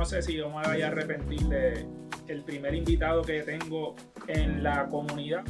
[0.00, 1.86] no sé si yo me vaya a arrepentir de
[2.26, 3.96] el primer invitado que tengo
[4.28, 5.44] en la comunidad.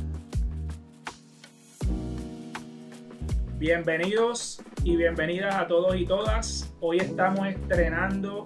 [3.59, 6.75] Bienvenidos y bienvenidas a todos y todas.
[6.81, 8.45] Hoy estamos estrenando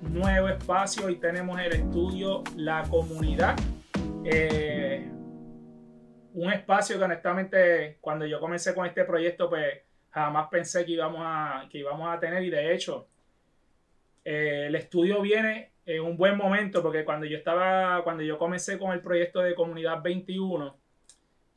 [0.00, 3.54] nuevo espacio y tenemos el estudio La Comunidad.
[4.24, 5.06] Eh,
[6.32, 11.20] un espacio que honestamente cuando yo comencé con este proyecto pues jamás pensé que íbamos
[11.22, 13.11] a, que íbamos a tener y de hecho
[14.24, 18.78] eh, el estudio viene en un buen momento porque cuando yo estaba, cuando yo comencé
[18.78, 20.76] con el proyecto de Comunidad 21,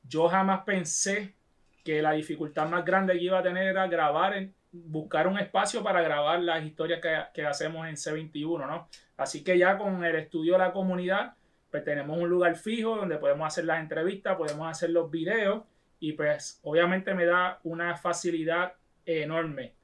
[0.03, 1.35] yo jamás pensé
[1.83, 6.01] que la dificultad más grande que iba a tener era grabar, buscar un espacio para
[6.01, 6.99] grabar las historias
[7.31, 8.89] que, hacemos en C21, ¿no?
[9.17, 11.35] Así que ya con el estudio de la comunidad,
[11.69, 15.63] pues tenemos un lugar fijo donde podemos hacer las entrevistas, podemos hacer los videos
[15.99, 18.73] y pues obviamente me da una facilidad
[19.05, 19.74] enorme.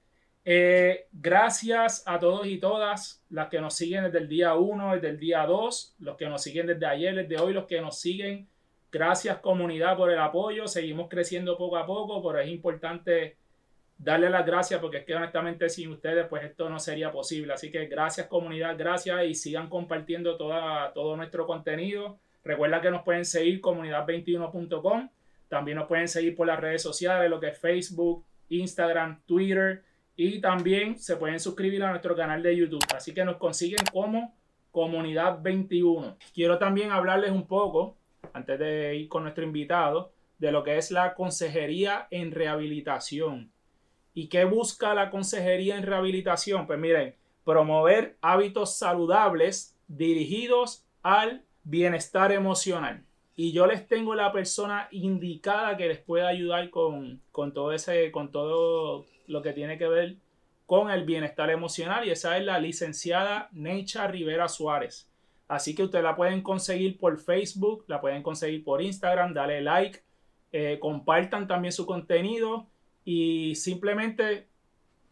[0.44, 5.10] Eh, gracias a todos y todas las que nos siguen desde el día 1, desde
[5.10, 8.48] el día 2, los que nos siguen desde ayer, desde hoy, los que nos siguen.
[8.92, 10.68] Gracias comunidad por el apoyo.
[10.68, 13.38] Seguimos creciendo poco a poco, pero es importante
[13.98, 17.54] darle las gracias porque es que honestamente sin ustedes pues esto no sería posible.
[17.54, 22.20] Así que gracias comunidad, gracias y sigan compartiendo toda, todo nuestro contenido.
[22.44, 25.10] Recuerda que nos pueden seguir comunidad21.com.
[25.48, 29.84] También nos pueden seguir por las redes sociales, lo que es Facebook, Instagram, Twitter.
[30.24, 32.86] Y también se pueden suscribir a nuestro canal de YouTube.
[32.96, 34.36] Así que nos consiguen como
[34.70, 36.16] Comunidad 21.
[36.32, 37.98] Quiero también hablarles un poco,
[38.32, 43.52] antes de ir con nuestro invitado, de lo que es la consejería en rehabilitación.
[44.14, 46.68] ¿Y qué busca la consejería en rehabilitación?
[46.68, 53.04] Pues miren, promover hábitos saludables dirigidos al bienestar emocional.
[53.42, 58.12] Y yo les tengo la persona indicada que les pueda ayudar con, con todo ese,
[58.12, 60.18] con todo lo que tiene que ver
[60.68, 65.10] con el bienestar emocional y esa es la licenciada Necha Rivera Suárez.
[65.48, 70.04] Así que ustedes la pueden conseguir por Facebook, la pueden conseguir por Instagram, dale like,
[70.52, 72.68] eh, compartan también su contenido
[73.04, 74.50] y simplemente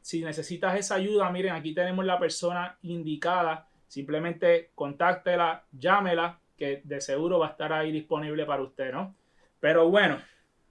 [0.03, 7.01] si necesitas esa ayuda, miren, aquí tenemos la persona indicada, simplemente contáctela, llámela, que de
[7.01, 9.15] seguro va a estar ahí disponible para usted, ¿no?
[9.59, 10.21] Pero bueno,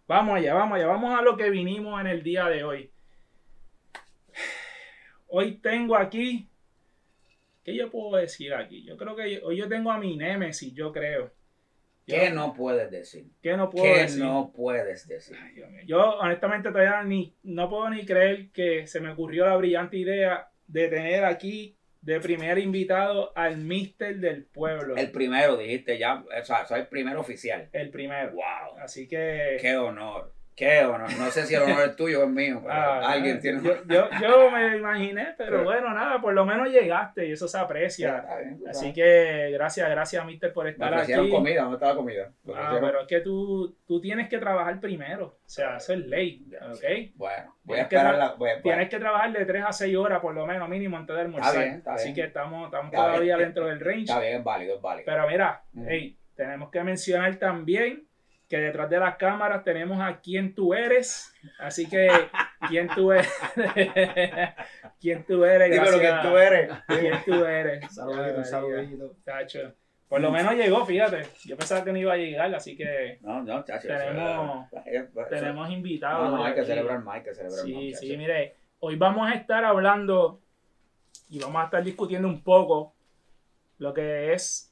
[0.06, 2.90] vamos allá, vamos allá, vamos a lo que vinimos en el día de hoy.
[5.26, 6.48] Hoy tengo aquí,
[7.64, 8.84] ¿qué yo puedo decir aquí?
[8.84, 11.32] Yo creo que hoy yo tengo a mi némesis, yo creo.
[12.06, 13.26] ¿Qué no puedes decir?
[13.42, 14.22] ¿Qué no puedo ¿Qué decir?
[14.22, 15.36] no puedes decir?
[15.42, 15.82] Ay, Dios mío.
[15.86, 20.50] Yo honestamente todavía ni, no puedo ni creer que se me ocurrió la brillante idea
[20.66, 21.77] de tener aquí
[22.08, 24.96] de primer invitado al mister del pueblo.
[24.96, 27.68] El primero, dijiste ya, o sea, soy el primero oficial.
[27.70, 28.32] El primero.
[28.32, 28.78] ¡Wow!
[28.82, 29.58] Así que...
[29.60, 30.32] ¡Qué honor!
[30.58, 31.08] ¡Qué honor!
[31.18, 33.62] No sé si el honor es tuyo o es mío, pero Ah, alguien tiene...
[33.62, 37.58] yo, yo, yo me imaginé, pero bueno, nada, por lo menos llegaste y eso se
[37.58, 38.24] aprecia.
[38.42, 41.32] bien, Así que gracias, gracias, mister, por Me estar ofrecieron aquí.
[41.34, 42.32] comida, ¿dónde está la comida?
[42.42, 45.26] Me Ah, pero es que tú, tú tienes que trabajar primero.
[45.26, 46.44] O sea, eso es ley.
[46.72, 47.14] ¿Ok?
[47.14, 48.32] Bueno, voy a Tienes que esperar la...
[48.34, 51.14] Voy a, Tienes que trabajar de 3 a 6 horas por lo menos mínimo antes
[51.14, 51.50] de almorzar.
[51.54, 52.14] Está bien, está Así bien.
[52.16, 54.00] que estamos, estamos Está todavía dentro del range.
[54.00, 55.04] Está bien, es válido, es válido.
[55.06, 55.86] Pero mira, Mm.
[55.88, 58.07] hey, tenemos que mencionar también
[58.48, 61.34] que detrás de las cámaras tenemos a quién tú eres.
[61.58, 62.08] Así que,
[62.68, 63.30] quién tú eres.
[65.00, 65.70] quién tú eres.
[65.70, 66.22] Dime lo que gracias.
[66.32, 66.70] tú eres.
[66.86, 67.94] ¿Quién tú eres?
[67.94, 69.16] Saludito, saludito.
[69.24, 69.74] Tacho.
[70.08, 71.26] Por lo menos llegó, fíjate.
[71.44, 73.88] Yo pensaba que no iba a llegar, así que No, no, chacho.
[73.88, 76.30] Tenemos- eso- tenemos invitados.
[76.30, 77.64] No, no, hay que celebrar más, hay que celebrar más.
[77.66, 80.40] Sí, sí, mire, hoy vamos a estar hablando
[81.28, 82.94] y vamos a estar discutiendo un poco
[83.76, 84.67] lo que es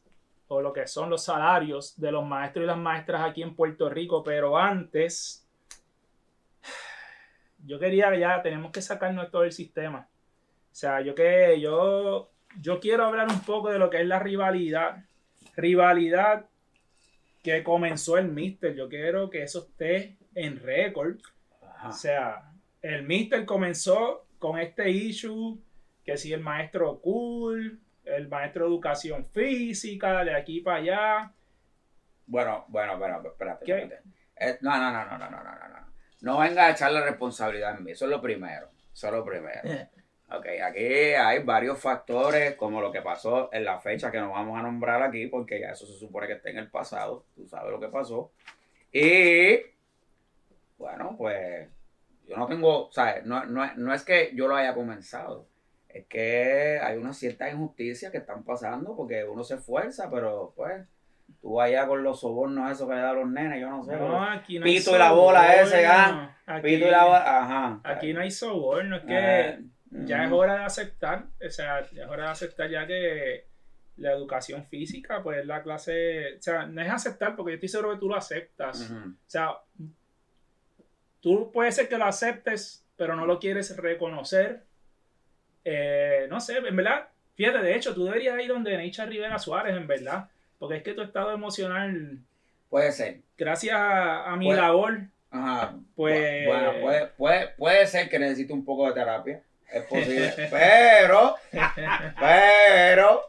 [0.48, 3.88] o lo que son los salarios de los maestros y las maestras aquí en Puerto
[3.88, 5.46] Rico, pero antes
[7.64, 10.08] yo quería ya tenemos que sacarnos todo el sistema.
[10.70, 12.30] O sea, yo que yo
[12.60, 15.04] yo quiero hablar un poco de lo que es la rivalidad,
[15.56, 16.46] rivalidad
[17.42, 18.74] que comenzó el Mister.
[18.74, 21.18] Yo quiero que eso esté en récord.
[21.86, 22.52] O sea,
[22.82, 25.58] el Mister comenzó con este issue,
[26.04, 31.32] que si el maestro cool, el maestro de educación física, de aquí para allá.
[32.26, 34.00] Bueno, bueno, bueno, espérate, espérate.
[34.36, 35.86] Eh, no, no, no, no, no, no, no, no, no.
[36.20, 37.92] No venga a echar la responsabilidad en mí.
[37.92, 38.68] Eso es lo primero.
[38.92, 39.60] Eso es lo primero.
[40.28, 44.58] Ok, aquí hay varios factores, como lo que pasó en la fecha que no vamos
[44.58, 47.26] a nombrar aquí, porque ya eso se supone que está en el pasado.
[47.36, 48.32] Tú sabes lo que pasó.
[48.90, 49.60] Y,
[50.76, 51.68] bueno, pues,
[52.26, 53.24] yo no tengo, ¿sabes?
[53.24, 55.46] No, no, no es que yo lo haya comenzado.
[55.98, 60.84] Es que hay una cierta injusticia que están pasando porque uno se esfuerza, pero pues,
[61.40, 63.96] tú allá con los sobornos esos que le dan a los nenes, yo no sé.
[63.96, 65.62] No, aquí no hay Pito y la bola soborno.
[65.62, 66.36] ese, ah.
[66.46, 67.80] Aquí, Pito y la bola, ajá.
[67.84, 69.58] aquí no hay soborno, es que
[69.92, 73.46] Ah, Ya es hora de aceptar, o sea, ya es hora de aceptar ya que
[73.96, 77.92] la educación física, pues la clase, o sea, no es aceptar porque yo estoy seguro
[77.92, 78.90] que tú lo aceptas.
[78.90, 79.52] O sea,
[81.20, 84.65] tú puede ser que lo aceptes, pero no lo quieres reconocer.
[85.68, 89.76] Eh, no sé, en verdad, fíjate, de hecho, tú deberías ir donde Neisha Rivera Suárez,
[89.76, 90.28] en verdad,
[90.60, 92.18] porque es que tu estado emocional,
[92.70, 93.18] Puede ser.
[93.36, 95.74] gracias a, a mi Puede- labor, Ajá.
[95.96, 99.42] Pues- Bueno, puede, puede, puede ser que necesite un poco de terapia.
[99.72, 100.32] Es posible.
[100.50, 101.34] pero,
[102.20, 103.20] pero,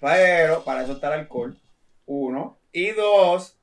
[0.00, 1.56] pero, para eso está el alcohol.
[2.06, 2.56] Uno.
[2.72, 3.58] Y dos.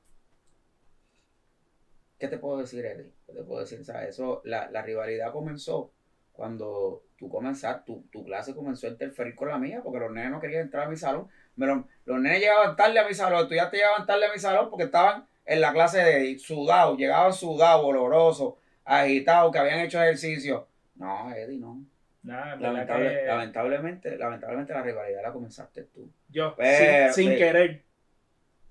[2.19, 3.11] ¿Qué te puedo decir, Eddie?
[3.25, 3.83] ¿Qué te puedo decir?
[3.83, 4.09] ¿Sabes?
[4.09, 5.91] Eso, la, la rivalidad comenzó
[6.33, 10.31] cuando tú comenzaste, tu, tu clase comenzó a interferir con la mía, porque los nenes
[10.31, 11.27] no querían entrar a mi salón.
[11.57, 14.31] Me lo- los nenes llegaban tarde a mi salón, tú ya te llegaban tarde a
[14.33, 18.53] mi salón porque estaban en la clase de sudados, llegaban sudados, olorosos,
[18.85, 20.67] agitados, que habían hecho ejercicio.
[20.95, 21.81] No, Eddie, no.
[22.23, 26.09] nada, Lamentable- que lamentablemente, lamentablemente la rivalidad la comenzaste tú.
[26.29, 27.83] yo, Pero- sin, querer.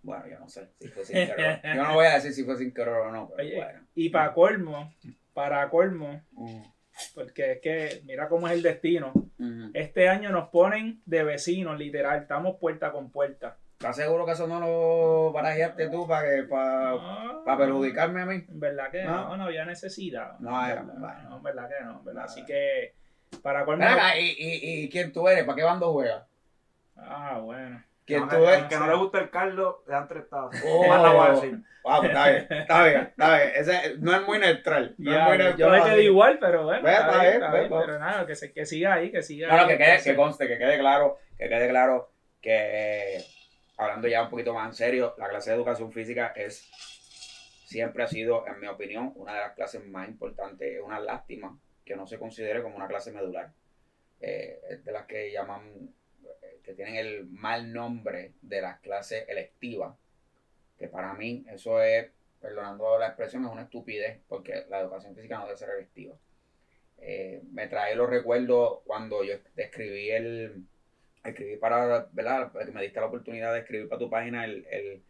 [0.03, 1.61] Bueno, yo no sé si fue sin querer.
[1.77, 3.81] Yo no voy a decir si fue sin querer o no, pero Oye, bueno.
[3.95, 4.93] y para colmo,
[5.35, 6.63] para colmo, Mm,
[7.15, 9.13] porque es que mira cómo es el destino.
[9.75, 13.57] Este año nos ponen de vecinos, literal, estamos puerta con puerta.
[13.73, 18.45] ¿Estás seguro que eso no lo barajeaste tú para que para Ah, perjudicarme a mí?
[18.49, 19.29] En verdad que ¿No?
[19.29, 20.37] no, no, había necesidad.
[20.41, 21.29] No en verdad, bueno.
[21.31, 22.21] no, en verdad que no, verdad.
[22.23, 22.47] No, Así no.
[22.49, 22.95] que,
[23.41, 25.45] para acá, ¿y, y, y quién tú eres?
[25.45, 26.25] ¿Para qué bando juegas?
[26.97, 27.81] Ah, bueno.
[28.09, 28.37] ¿Quién No, tú
[28.71, 30.65] que no le gusta el caldo, le dan tres tazas.
[30.67, 30.89] Oh.
[30.89, 31.63] Más no voy a decir.
[31.85, 33.51] Ah, pues está bien, está bien, está bien.
[33.55, 34.95] Ese no es muy neutral.
[34.97, 35.57] No Ya, es muy neutral.
[35.59, 36.83] yo me quedé igual, pero bueno.
[36.83, 39.13] Ve, está está bien, bien, está ve, bien, pero nada, que, se, que siga ahí,
[39.13, 42.11] que siga No, no, ahí, que quede, que conste, que quede claro, que quede claro
[42.41, 43.23] que
[43.77, 46.67] hablando ya un poquito más en serio, la clase de educación física es
[47.67, 50.77] siempre ha sido, en mi opinión, una de las clases más importantes.
[50.77, 53.53] Es una lástima que no se considere como una clase medular.
[54.21, 55.91] Eh, de las que llaman,
[56.69, 59.97] que tienen el mal nombre de las clases electivas.
[60.79, 62.11] Que para mí eso es,
[62.43, 66.15] perdonando la expresión, es una estupidez, porque la educación física no debe ser electiva.
[66.99, 70.67] Eh, me trae los recuerdos cuando yo escribí el,
[71.25, 72.53] escribí para, ¿verdad?
[72.53, 75.03] Que me diste la oportunidad de escribir para tu página el, el,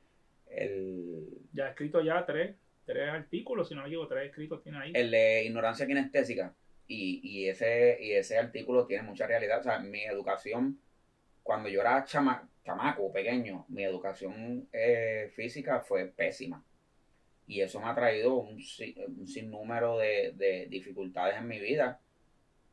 [0.50, 4.78] el, Ya he escrito ya tres, tres artículos, si no me equivoco, tres escritos tiene
[4.78, 4.93] ahí.
[4.94, 6.55] el de ignorancia kinestésica.
[6.87, 9.58] Y, y, ese, y ese artículo tiene mucha realidad.
[9.58, 10.78] O sea, mi educación,
[11.48, 16.62] cuando yo era chama, chamaco, pequeño, mi educación eh, física fue pésima.
[17.46, 18.58] Y eso me ha traído un,
[19.16, 22.02] un sinnúmero de, de dificultades en mi vida,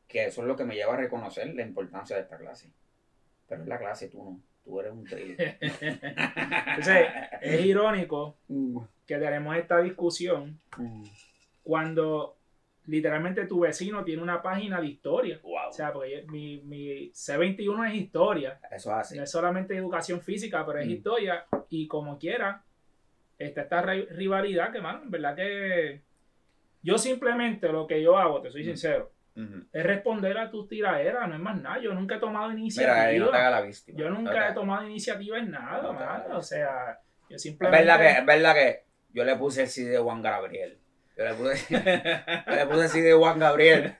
[0.06, 2.70] que eso es lo que me lleva a reconocer la importancia de esta clase.
[3.48, 4.42] Pero es la clase, tú no.
[4.62, 5.36] Tú eres un trillo.
[5.60, 7.06] Entonces,
[7.40, 8.36] es irónico
[9.06, 10.60] que tenemos esta discusión
[11.62, 12.35] cuando
[12.86, 15.38] literalmente tu vecino tiene una página de historia.
[15.42, 15.68] Wow.
[15.68, 19.16] O sea, porque mi, mi C21 es historia, Eso es así.
[19.16, 20.90] no es solamente educación física, pero es Mm.
[20.90, 21.44] historia.
[21.68, 22.62] Y como quiera,
[23.38, 26.02] está esta ri- rivalidad que, mano, en verdad que
[26.82, 28.66] yo simplemente lo que yo hago, te soy Mm.
[28.66, 29.12] sincero,
[29.72, 31.78] es responder a tus tiraderas, no es más nada.
[31.78, 32.94] Yo nunca he tomado iniciativa.
[32.94, 33.98] Mira, ahí no te haga la víctima.
[33.98, 36.38] Yo nunca he tomado iniciativa en nada, No mano.
[36.38, 36.98] O sea,
[37.28, 37.84] yo Es simplemente.
[37.84, 40.78] verdad que, es verdad que yo le puse el CD de Juan Gabriel.
[41.16, 41.74] Yo le puse,
[42.46, 43.94] le puse CD de Juan Gabriel.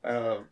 [0.00, 0.46] Pero,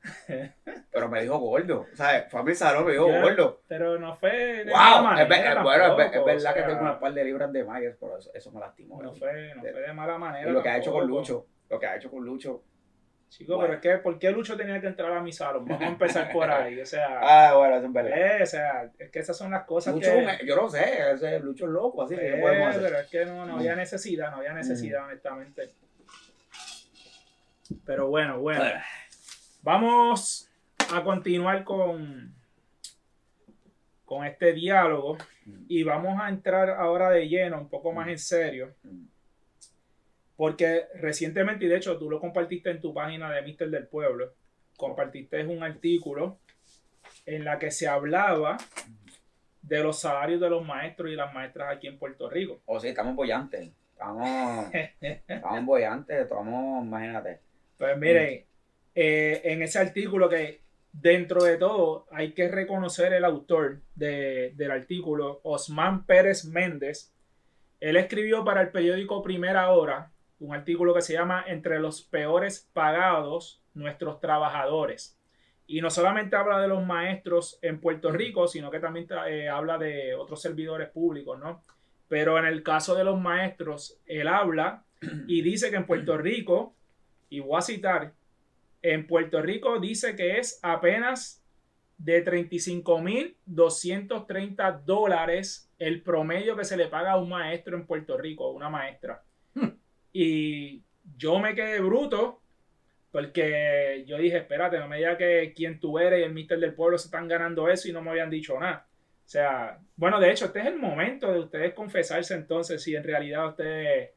[0.90, 1.86] pero me dijo gordo.
[1.92, 3.62] O sea, fue a mi salón, me dijo gordo.
[3.68, 5.12] Pero no fue de ¡Wow!
[5.12, 7.64] Es, ver- manera es- bueno, es, verdad o que tengo una par de libras de
[7.64, 9.00] más, pero eso, eso me lastimó.
[9.00, 10.50] No fue, no fue de mala manera.
[10.50, 11.06] Y lo que ha hecho con.
[11.06, 12.62] Lucho, lo que ha hecho con Lucho.
[13.36, 13.66] Chico, Bueno.
[13.66, 15.64] pero es que, ¿por qué Lucho tenía que entrar a mi salón?
[15.66, 16.80] Vamos a empezar por ahí.
[16.80, 18.38] O sea, Ah, bueno, es verdad.
[18.38, 20.16] eh, o sea, es que esas son las cosas Lucho, que.
[20.18, 22.82] un- yo no sé, ese Lucho es loco, así que Eh, ¿qué podemos hacer?
[22.82, 23.78] pero es que no, no había Mm.
[23.78, 25.70] necesidad, no había necesidad, honestamente.
[27.84, 28.62] Pero bueno, bueno.
[29.62, 30.48] Vamos
[30.94, 32.34] a continuar con,
[34.04, 35.16] con este diálogo
[35.66, 39.06] y vamos a entrar ahora de lleno, un poco más en serio, Mm.
[40.36, 44.32] Porque recientemente, y de hecho tú lo compartiste en tu página de Mister del Pueblo,
[44.76, 46.38] compartiste un artículo
[47.26, 48.56] en la que se hablaba
[49.62, 52.60] de los salarios de los maestros y las maestras aquí en Puerto Rico.
[52.66, 53.70] O sí, estamos bollantes.
[53.92, 54.66] Estamos,
[55.00, 57.40] estamos bollantes, estamos, imagínate.
[57.78, 58.44] Pues miren,
[58.94, 60.60] eh, en ese artículo que
[60.92, 67.12] dentro de todo hay que reconocer el autor de- del artículo, Osman Pérez Méndez.
[67.80, 70.10] Él escribió para el periódico Primera Hora
[70.40, 75.18] un artículo que se llama Entre los peores pagados, nuestros trabajadores.
[75.66, 79.78] Y no solamente habla de los maestros en Puerto Rico, sino que también eh, habla
[79.78, 81.62] de otros servidores públicos, ¿no?
[82.08, 84.84] Pero en el caso de los maestros, él habla
[85.26, 86.74] y dice que en Puerto Rico,
[87.30, 88.12] y voy a citar,
[88.82, 91.42] En Puerto Rico dice que es apenas
[91.96, 98.50] de 35.230 dólares el promedio que se le paga a un maestro en Puerto Rico,
[98.50, 99.22] una maestra.
[100.14, 100.84] Y
[101.16, 102.40] yo me quedé bruto
[103.10, 106.74] porque yo dije, espérate, no me digas que quien tú eres y el mister del
[106.74, 108.88] pueblo se están ganando eso y no me habían dicho nada.
[108.90, 113.02] O sea, bueno, de hecho, este es el momento de ustedes confesarse entonces si en
[113.02, 114.10] realidad ustedes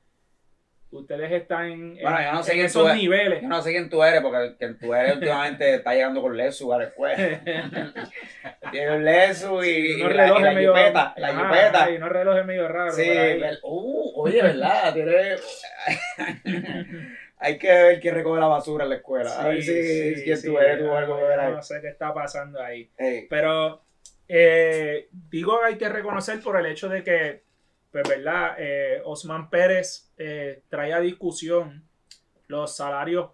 [0.92, 3.02] ustedes están en, Bueno, yo no sé en quién esos tú eres.
[3.02, 3.42] niveles.
[3.42, 6.74] Yo no sé quién tú eres, porque quien tú eres últimamente está llegando con Lesu
[6.74, 7.42] a la escuela.
[8.72, 11.14] Tiene un Lesu y, y unos la, y relojes la medio jipeta.
[11.18, 11.92] La Ajá, jipeta.
[11.92, 12.96] y unos relojes medio raros.
[12.96, 13.10] Sí,
[13.64, 14.94] uh, oye, ¿verdad?
[14.94, 15.36] Tiene...
[17.40, 19.30] Hay que ver quién recoge la basura en la escuela.
[19.40, 21.54] a ver si sí, quién sí, tú eres, tú algo yo ver ahí.
[21.54, 22.90] No sé qué está pasando ahí.
[23.30, 23.84] Pero
[24.28, 27.44] eh, digo hay que reconocer por el hecho de que,
[27.92, 31.84] pues verdad, eh, Osman Pérez eh, trae a discusión
[32.48, 33.32] los salarios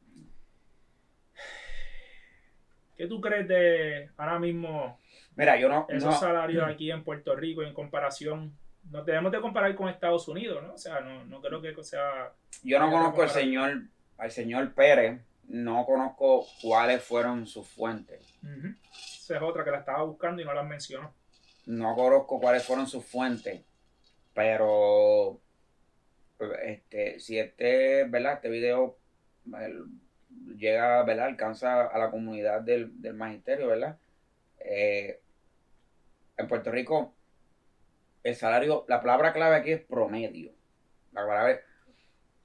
[2.97, 4.97] ¿Qué tú crees de ahora mismo
[5.35, 5.85] Mira, yo no.
[5.87, 8.57] esos no- salarios aquí en Puerto Rico en comparación?
[8.89, 10.73] No debemos de comparar con Estados Unidos, ¿no?
[10.73, 12.33] O sea, no, no creo que sea...
[12.63, 13.83] Yo no conozco al señor,
[14.17, 18.19] al señor Pérez, no conozco cuáles fueron sus fuentes.
[18.41, 21.13] Esa es otra que la estaba buscando y no la mencionó.
[21.65, 23.61] No conozco cuáles fueron sus fuentes,
[24.33, 25.39] pero
[26.63, 28.33] este, si este, ¿verdad?
[28.33, 28.97] Este video
[30.57, 31.27] llega, ¿verdad?
[31.27, 33.97] Alcanza a la comunidad del, del magisterio, ¿verdad?
[34.59, 35.19] Eh,
[36.37, 37.13] en Puerto Rico,
[38.23, 40.51] el salario, la palabra clave aquí es promedio.
[41.11, 41.59] La palabra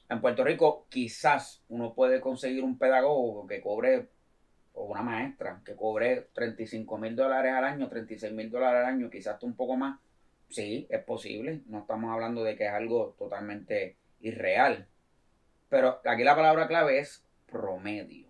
[0.08, 4.08] en Puerto Rico quizás uno puede conseguir un pedagogo que cobre,
[4.76, 9.10] o una maestra, que cobre 35 mil dólares al año, 36 mil dólares al año,
[9.10, 9.98] quizás un poco más.
[10.48, 11.62] Sí, es posible.
[11.66, 14.86] No estamos hablando de que es algo totalmente irreal.
[15.68, 18.26] Pero aquí la palabra clave es promedio.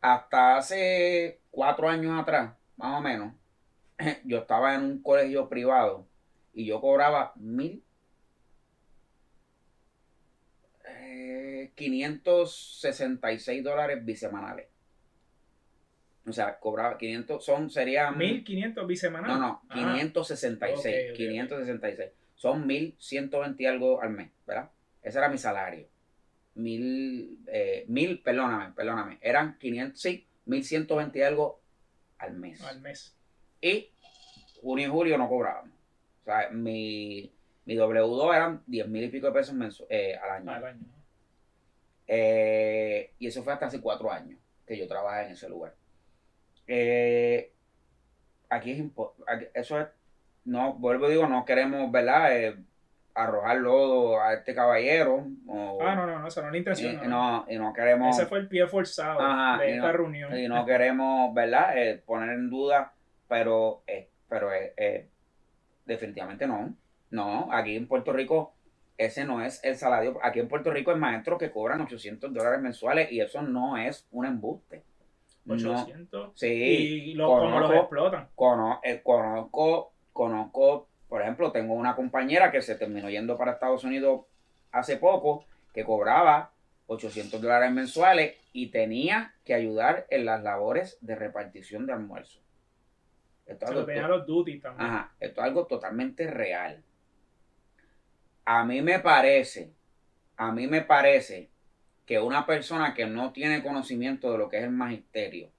[0.00, 3.34] Hasta hace cuatro años atrás, más o menos,
[4.24, 6.06] yo estaba en un colegio privado
[6.54, 7.82] y yo cobraba mil
[10.86, 14.66] eh, 566 dólares bisemanales.
[16.26, 18.16] O sea, cobraba 500, son, serían...
[18.18, 19.36] 1.500 bisemanales.
[19.38, 20.78] No, no, Ah, 566.
[20.78, 21.16] Ok, ok, ok.
[21.16, 22.10] 566.
[22.34, 24.70] Son 1120 y algo al mes, ¿verdad?
[25.02, 25.86] Ese era mi salario.
[26.54, 29.18] Mil, eh, mil, perdóname, perdóname.
[29.22, 31.60] Eran 500, sí, 1120 y algo
[32.18, 32.60] al mes.
[32.62, 33.16] al mes.
[33.60, 33.88] Y
[34.60, 35.72] junio y julio no cobrábamos.
[36.22, 37.32] O sea, mi,
[37.64, 40.50] mi W2 eran 10 mil y pico de pesos mensu- eh, al año.
[40.50, 40.84] Al año.
[42.08, 45.74] Eh, y eso fue hasta hace cuatro años que yo trabajé en ese lugar.
[46.66, 47.52] Eh,
[48.48, 48.82] aquí es
[49.26, 49.86] aquí- eso es,
[50.44, 52.36] no, vuelvo y digo, no queremos, ¿verdad?
[52.36, 52.56] Eh,
[53.14, 55.26] arrojar lodo a este caballero.
[55.46, 56.94] o- Ah, no, no, no, esa no es la intención.
[57.04, 57.44] y no.
[57.44, 60.36] no, y no queremos, Ese fue el pie forzado Ajá, de esta no- reunión.
[60.38, 61.76] y no queremos, ¿verdad?
[61.76, 62.92] Eh, poner en duda,
[63.28, 65.08] pero, eh, pero eh,
[65.84, 66.74] definitivamente no.
[67.10, 68.52] No, aquí en Puerto Rico
[68.98, 70.18] ese no es el salario.
[70.22, 74.06] Aquí en Puerto Rico hay maestros que cobran 800 dólares mensuales y eso no es
[74.10, 74.82] un embuste.
[75.46, 75.54] No.
[75.54, 76.32] 800.
[76.38, 78.28] Sí, y lo, como los conozco- explotan.
[78.34, 83.82] cono- eh, conozco, conozco, por ejemplo, tengo una compañera que se terminó yendo para Estados
[83.84, 84.26] Unidos
[84.72, 86.50] hace poco, que cobraba
[86.88, 92.40] 800 dólares mensuales y tenía que ayudar en las labores de repartición de almuerzo.
[93.46, 94.86] Esto es algo los duty también.
[94.90, 96.82] Ajá, esto es algo totalmente real.
[98.50, 99.74] A mí me parece,
[100.38, 101.50] a mí me parece
[102.06, 105.50] que una persona que no tiene conocimiento de lo que es el magisterio,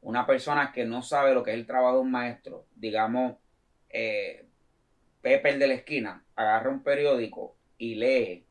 [0.00, 3.34] una persona que no sabe lo que es el trabajo de un maestro, digamos,
[3.88, 4.44] eh,
[5.20, 8.44] Pepe el de la esquina, agarra un periódico y lee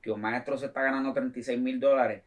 [0.00, 2.22] que un maestro se está ganando 36 mil dólares,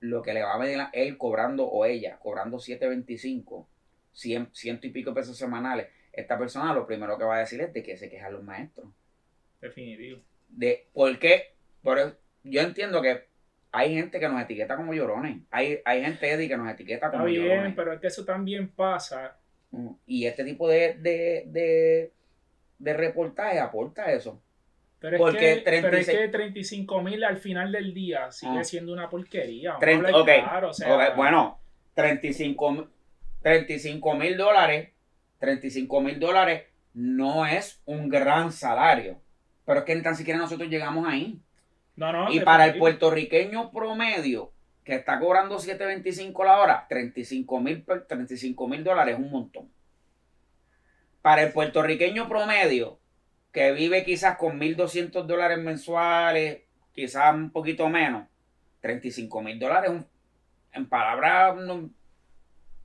[0.00, 3.66] lo que le va a venir a él cobrando o ella cobrando 725,
[4.12, 7.72] 100, ciento y pico pesos semanales, esta persona lo primero que va a decir es
[7.72, 8.90] de que se quejan los maestros.
[9.58, 10.20] Definitivo.
[10.50, 11.54] De, ¿Por qué?
[11.82, 13.28] Por yo entiendo que
[13.72, 15.38] hay gente que nos etiqueta como llorones.
[15.50, 17.74] Hay, hay gente, Eddie, que nos etiqueta Está como bien, llorones.
[17.76, 19.36] pero es que eso también pasa.
[19.70, 22.12] Mm, Y este tipo de, de, de,
[22.78, 24.42] de reportaje aporta eso.
[24.98, 28.58] Pero es, Porque que, pero es 36 que 35 mil al final del día sigue
[28.60, 28.64] Ah.
[28.64, 29.70] siendo una porquería.
[29.70, 31.58] Vamos a 30 hablar ok, claro, o sea, ok, bueno,
[31.94, 34.90] 35 mil dólares,
[35.38, 36.64] 35 mil dólares
[36.94, 39.20] no es un gran salario.
[39.70, 41.40] Pero es que ni tan siquiera nosotros llegamos ahí.
[41.94, 44.50] no, no, y para el puertorriqueño promedio,
[44.82, 49.70] que está cobrando 7.25 la hora, 35 mil 35 mil dólares es un montón.
[51.22, 52.98] Para el puertorriqueño promedio,
[53.52, 56.62] que vive quizás con 1.200 dólares mensuales,
[56.92, 58.26] quizás un poquito menos,
[58.80, 60.06] 35 mil dólares, un-
[60.72, 61.56] en palabras,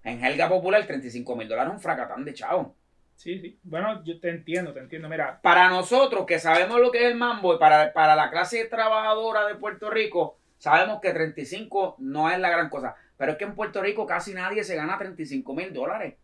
[0.03, 2.75] en jerga popular, 35 mil dólares es un fracatán de chavo.
[3.15, 3.57] Sí, sí.
[3.63, 5.07] Bueno, yo te entiendo, te entiendo.
[5.09, 8.65] Mira, Para nosotros que sabemos lo que es el mambo y para, para la clase
[8.65, 12.95] trabajadora de Puerto Rico, sabemos que 35 no es la gran cosa.
[13.17, 16.15] Pero es que en Puerto Rico casi nadie se gana 35 mil dólares.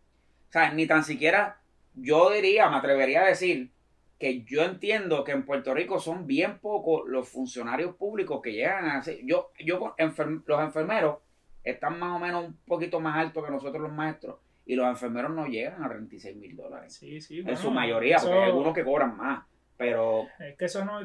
[0.48, 1.58] O sea, ni tan siquiera
[1.94, 3.70] yo diría, me atrevería a decir
[4.18, 8.84] que yo entiendo que en Puerto Rico son bien pocos los funcionarios públicos que llegan
[8.84, 9.18] a hacer.
[9.24, 11.18] Yo, yo enfer- los enfermeros
[11.64, 15.32] están más o menos un poquito más altos que nosotros los maestros y los enfermeros
[15.32, 16.94] no llegan a 36 mil dólares.
[16.94, 17.38] sí, sí.
[17.38, 19.44] En bueno, su mayoría, porque hay algunos que cobran más.
[19.76, 21.00] Pero Es que eso no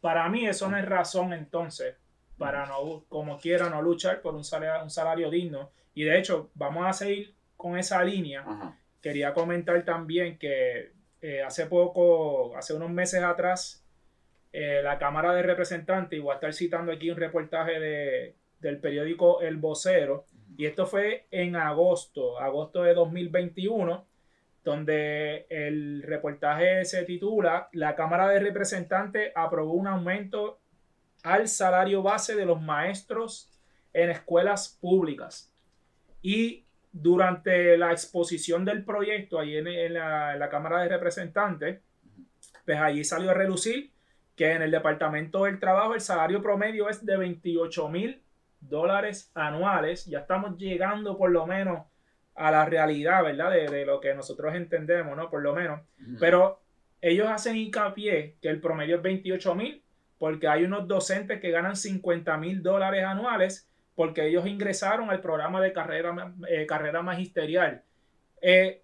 [0.00, 1.96] Para mí eso no es razón entonces
[2.38, 5.70] para no, como quiera, no luchar por un salario, un salario digno.
[5.92, 8.42] Y de hecho, vamos a seguir con esa línea.
[8.46, 13.84] ajá, Quería comentar también que eh, hace poco, hace unos meses atrás,
[14.52, 18.78] eh, la Cámara de Representantes, y voy a estar citando aquí un reportaje de, del
[18.78, 20.24] periódico El Vocero,
[20.58, 24.04] y esto fue en agosto, agosto de 2021,
[24.64, 30.58] donde el reportaje se titula La Cámara de Representantes aprobó un aumento
[31.22, 33.56] al salario base de los maestros
[33.92, 35.54] en escuelas públicas.
[36.22, 41.78] Y durante la exposición del proyecto ahí en, la, en la Cámara de Representantes,
[42.64, 43.92] pues allí salió a relucir
[44.34, 48.24] que en el Departamento del Trabajo el salario promedio es de 28 mil
[48.60, 50.06] dólares anuales.
[50.06, 51.86] Ya estamos llegando por lo menos
[52.34, 53.50] a la realidad, ¿verdad?
[53.50, 55.28] De, de lo que nosotros entendemos, ¿no?
[55.30, 55.80] Por lo menos.
[56.20, 56.60] Pero
[57.00, 59.82] ellos hacen hincapié que el promedio es 28 mil
[60.18, 65.60] porque hay unos docentes que ganan 50 mil dólares anuales porque ellos ingresaron al programa
[65.60, 67.82] de carrera, eh, carrera magisterial.
[68.40, 68.82] Eh,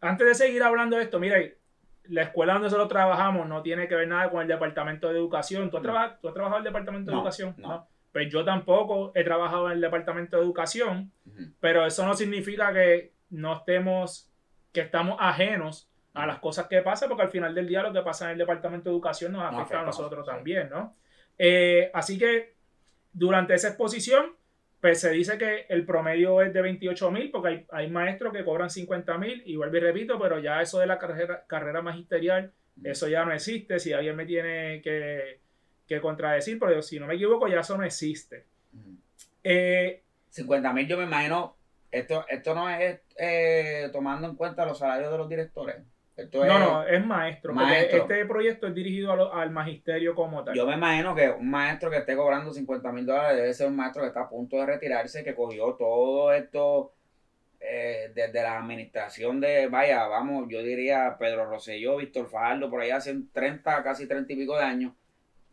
[0.00, 1.58] antes de seguir hablando de esto, mire,
[2.04, 5.70] la escuela donde nosotros trabajamos no tiene que ver nada con el departamento de educación.
[5.70, 5.90] ¿Tú has, No.
[5.92, 7.54] traba- ¿tú has trabajado en el departamento de No, educación?
[7.58, 7.86] no.
[8.14, 11.12] Pues yo tampoco he trabajado en el departamento de educación
[11.60, 14.30] pero eso no significa que no estemos,
[14.72, 18.02] que estamos ajenos a las cosas que pasan, porque al final del día lo que
[18.02, 20.32] pasa en el Departamento de Educación nos afecta afecta a nosotros nosotros, sí.
[20.36, 20.96] también, ¿no?
[21.38, 22.54] Eh, así que
[23.12, 24.36] durante esa exposición,
[24.80, 28.44] pues se dice que el promedio es de 28 mil, porque hay, hay maestros que
[28.44, 32.52] cobran 50 mil, y vuelvo y repito, pero ya eso de la carrera, carrera magisterial,
[32.84, 35.40] eso ya no existe, si alguien me tiene que,
[35.86, 38.44] que contradecir, pero si no me equivoco, ya eso no existe.
[38.72, 38.96] Ujú.
[39.42, 41.56] Eh, 50 mil yo me imagino,
[41.90, 45.76] esto, esto no es eh, tomando en cuenta los salarios de los directores.
[46.16, 47.52] Esto es, No, no, es maestro.
[47.54, 50.54] porque este proyecto es dirigido a lo- al magisterio como tal.
[50.54, 53.76] Yo me imagino que un maestro que esté cobrando 50 mil dólares debe ser un
[53.76, 56.92] maestro que está a punto de retirarse, que cogió todo esto
[57.60, 62.90] eh, desde la administración de, vaya, vamos, yo diría Pedro Rosselló, Víctor Fajardo, por ahí
[62.90, 64.92] hace 30, casi 30 y pico de años,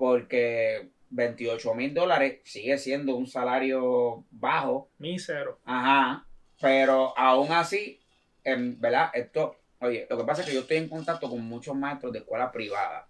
[0.01, 5.59] porque 28 mil dólares sigue siendo un salario bajo, Mísero.
[5.63, 6.25] Ajá,
[6.59, 7.99] pero aún así,
[8.43, 9.11] en, ¿verdad?
[9.13, 12.17] Esto, oye, lo que pasa es que yo estoy en contacto con muchos maestros de
[12.17, 13.07] escuela privada.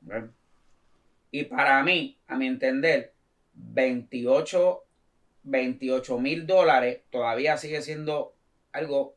[0.00, 0.30] ¿verdad?
[1.32, 3.14] Y para mí, a mi entender,
[3.52, 4.84] 28
[6.20, 8.36] mil dólares todavía sigue siendo
[8.70, 9.16] algo,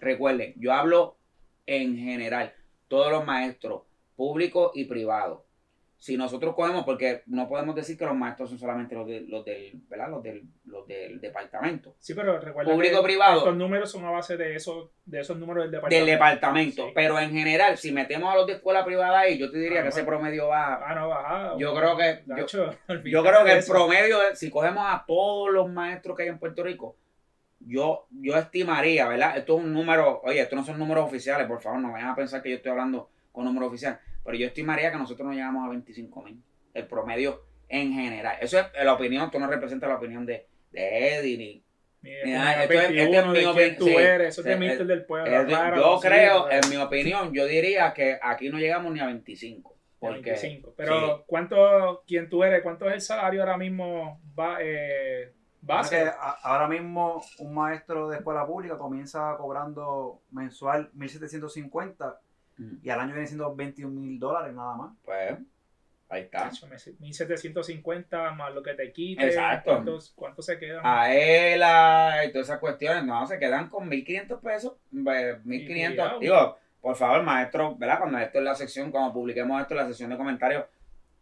[0.00, 1.16] recuerden, yo hablo
[1.66, 2.52] en general,
[2.88, 3.82] todos los maestros,
[4.16, 5.51] públicos y privados.
[6.02, 9.44] Si nosotros cogemos, porque no podemos decir que los maestros son solamente los, de- los
[9.44, 10.10] del, ¿verdad?
[10.10, 11.94] Los del, los del departamento.
[12.00, 13.38] Sí, pero recuerda Público que privado.
[13.38, 16.04] estos números son a base de esos, de esos números del departamento.
[16.04, 16.86] Del departamento.
[16.86, 16.92] Sí.
[16.92, 19.82] Pero en general, si metemos a los de escuela privada ahí, yo te diría Ah,
[19.84, 20.80] que ese promedio baja.
[20.84, 21.56] Ah, no, bajada.
[21.56, 22.22] Yo creo que-
[23.08, 26.64] yo- creo que el promedio, si cogemos a todos los maestros que hay en Puerto
[26.64, 26.96] Rico,
[27.60, 29.36] yo, yo estimaría, ¿verdad?
[29.36, 32.16] Esto es un número, oye, esto no son números oficiales, por favor, no vayan a
[32.16, 35.66] pensar que yo estoy hablando con números oficiales, pero yo estimaría que nosotros no llegamos
[35.66, 36.42] a 25 mil,
[36.74, 38.36] el promedio en general.
[38.40, 41.64] Eso es la opinión, esto no representa la opinión de, de Eddie, ni,
[42.02, 43.94] Mira, esto es- 21, esto es mi opinión, tú sí.
[43.94, 45.30] eres, eso es de Eh, Mister eh, del Pueblo.
[45.30, 49.06] Eh, rara, yo creo, en mi opinión, yo diría que aquí no llegamos ni a
[49.06, 49.76] 25.
[50.00, 50.74] Porque, 25.
[50.76, 51.22] Pero, sí.
[51.28, 52.60] ¿cuánto, quién tú eres?
[52.62, 56.00] ¿Cuánto es el salario ahora mismo va, eh, base?
[56.02, 62.16] A- ahora mismo un maestro de escuela pública comienza cobrando mensual 1.750
[62.58, 62.76] Mm.
[62.82, 64.94] Y al año viene siendo 21 mil dólares nada más.
[65.04, 65.38] Pues,
[66.08, 66.44] ahí está.
[66.44, 69.26] Cacho, me- 1750 más lo que te quite.
[69.26, 69.70] Exacto.
[69.72, 70.80] ¿Cuántos, cuántos se quedan?
[70.84, 75.94] A ELA y todas esas cuestiones, no, se quedan con 1.500 pesos, eh, 1.500.
[75.96, 76.18] cuidado.
[76.20, 77.98] Digo, por favor, maestro, ¿verdad?
[78.00, 80.64] Cuando esto en la sección, cuando publiquemos esto en la sección de comentarios,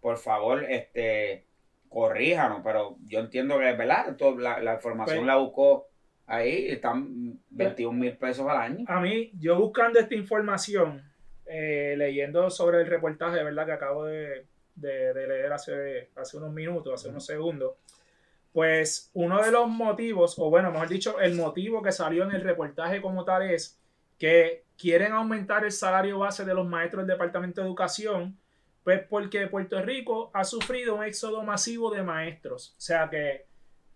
[0.01, 1.45] por favor, este,
[1.89, 4.09] corríjanos, pero yo entiendo que, ¿verdad?
[4.11, 5.87] Esto, la, la información Pues- la buscó
[6.27, 8.85] ahí, y están 21 mil pesos al año.
[8.89, 11.03] A mí, yo buscando esta información,
[11.51, 13.67] eh, leyendo sobre el reportaje, ¿verdad?
[13.67, 17.75] Que acabo de, de- leer hace, hace unos minutos, hace unos segundos.
[18.53, 22.43] Pues uno de los motivos, o bueno, mejor dicho, el motivo que salió en el
[22.43, 23.79] reportaje como tal es
[24.19, 28.37] que quieren aumentar el salario base de los maestros del Departamento de Educación,
[28.83, 32.75] pues porque Puerto Rico ha sufrido un éxodo masivo de maestros.
[32.77, 33.47] O sea que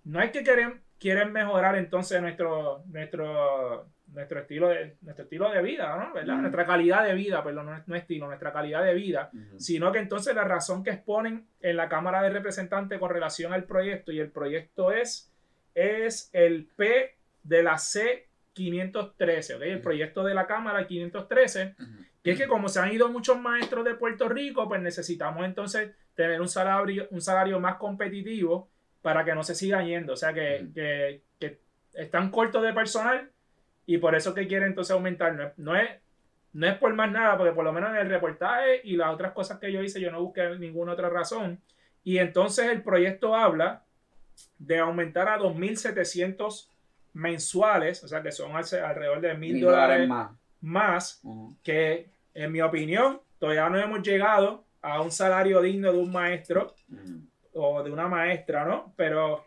[0.04, 5.60] no es que quieren, quieren mejorar entonces nuestro, nuestro, nuestro, estilo de, nuestro estilo de
[5.62, 6.12] vida, ¿no?
[6.14, 6.36] ¿verdad?
[6.36, 9.98] Nuestra calidad de vida, perdón, no, es- no estilo, nuestra calidad de vida sino que
[9.98, 14.20] entonces la razón que exponen en la Cámara de Representantes con relación al proyecto, y
[14.20, 15.30] el proyecto es,
[15.74, 17.74] es el P de la
[18.54, 19.62] C513, ¿ok?
[19.62, 21.90] El proyecto de la Cámara 513, Ujú.
[22.22, 25.90] que es que como se han ido muchos maestros de Puerto Rico, pues necesitamos entonces
[26.14, 28.68] tener un salario, un salario más competitivo
[29.02, 31.58] para que no se siga yendo, o sea que- que
[31.94, 33.30] están cortos de personal
[33.86, 35.88] y por eso que quieren entonces aumentar, no es- no es
[36.52, 39.32] no es por más nada, porque por lo menos en el reportaje y las otras
[39.32, 41.60] cosas que yo hice, yo no busqué ninguna otra razón.
[42.04, 43.82] Y entonces el proyecto habla
[44.58, 46.70] de aumentar a 2.700
[47.12, 50.30] mensuales, o sea que son alrededor de Mil dólares más.
[50.60, 51.56] más, Ujú.
[51.64, 56.74] que en mi opinión todavía no hemos llegado a un salario digno de un maestro
[56.88, 57.20] Ujú.
[57.54, 58.92] o de una maestra, ¿no?
[58.96, 59.44] Pero,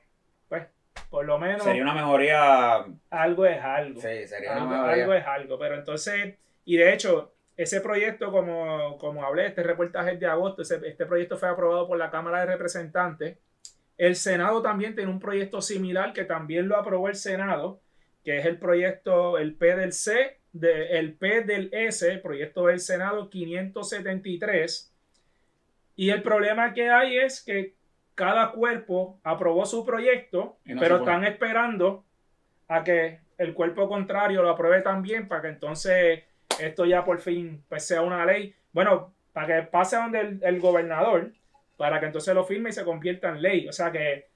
[1.10, 2.86] por lo menos Sería una mejoría.
[3.10, 4.02] algo es algo.
[4.02, 5.04] Sí, sería una algo, mejoría.
[5.04, 10.13] algo es algo, pero entonces, y de hecho, ese proyecto, como, como hablé, este reportaje
[10.13, 13.38] es de agosto, ese- este proyecto fue aprobado por la Cámara de Representantes.
[13.98, 17.80] El Senado también tiene un proyecto similar que también lo aprobó el Senado,
[18.24, 22.67] que es el proyecto, el P del C, de, el P del S, el proyecto
[22.67, 24.93] del Senado 573.
[25.96, 27.74] Y el problema que hay es que
[28.17, 32.03] cada cuerpo aprobó su proyecto, no pero están esperando
[32.67, 36.23] a que el cuerpo contrario lo apruebe también para que entonces
[36.60, 38.53] esto ya por fin pues, sea una ley.
[38.73, 41.32] Bueno, para que pase donde el, el gobernador,
[41.77, 43.67] para que entonces lo firme y se convierta en ley.
[43.67, 44.27] O sea que,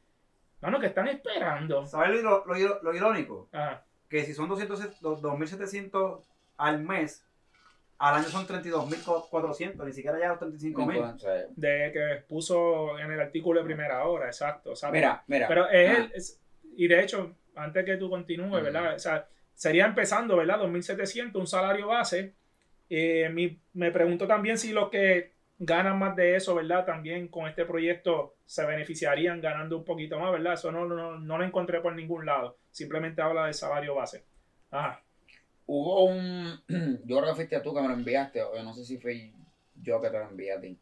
[0.62, 1.88] bueno, que están esperando.
[1.88, 3.50] ¿Sabes lo, lo- lo irónico?
[3.52, 3.84] Ajá.
[4.08, 6.22] Que si son 200, dos- 2.700
[6.58, 7.26] al mes,
[8.02, 10.96] al año son 32.400, ni siquiera ya los 35.000.
[10.98, 14.74] Entonces, de que puso en el artículo de primera hora, exacto.
[14.92, 15.48] Mira, mira.
[15.48, 15.98] Pero es Ah.
[15.98, 16.40] el- es-
[16.76, 18.64] y de hecho, antes que tú continúes.
[18.64, 18.96] ¿verdad?
[18.96, 20.58] O sea, sería empezando, ¿verdad?
[20.60, 22.34] 2.700, un salario base.
[22.90, 26.86] Eh, mi- me pregunto también si los que ganan más de eso, ¿verdad?
[26.86, 30.54] También con este proyecto se beneficiarían ganando un poquito más, ¿verdad?
[30.54, 32.58] Eso no, no, no lo encontré por ningún lado.
[32.72, 34.26] Simplemente habla del salario base.
[34.72, 35.04] Ajá.
[35.66, 36.60] Hubo un.
[37.06, 39.34] Yo creo que fuiste tú que me lo enviaste, o yo no sé si fui
[39.76, 40.78] yo que te lo envié a ti.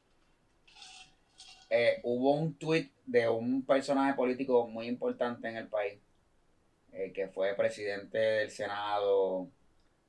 [1.69, 5.99] Eh, hubo un tweet de un personaje político muy importante en el país,
[6.91, 9.47] eh, que fue presidente del Senado.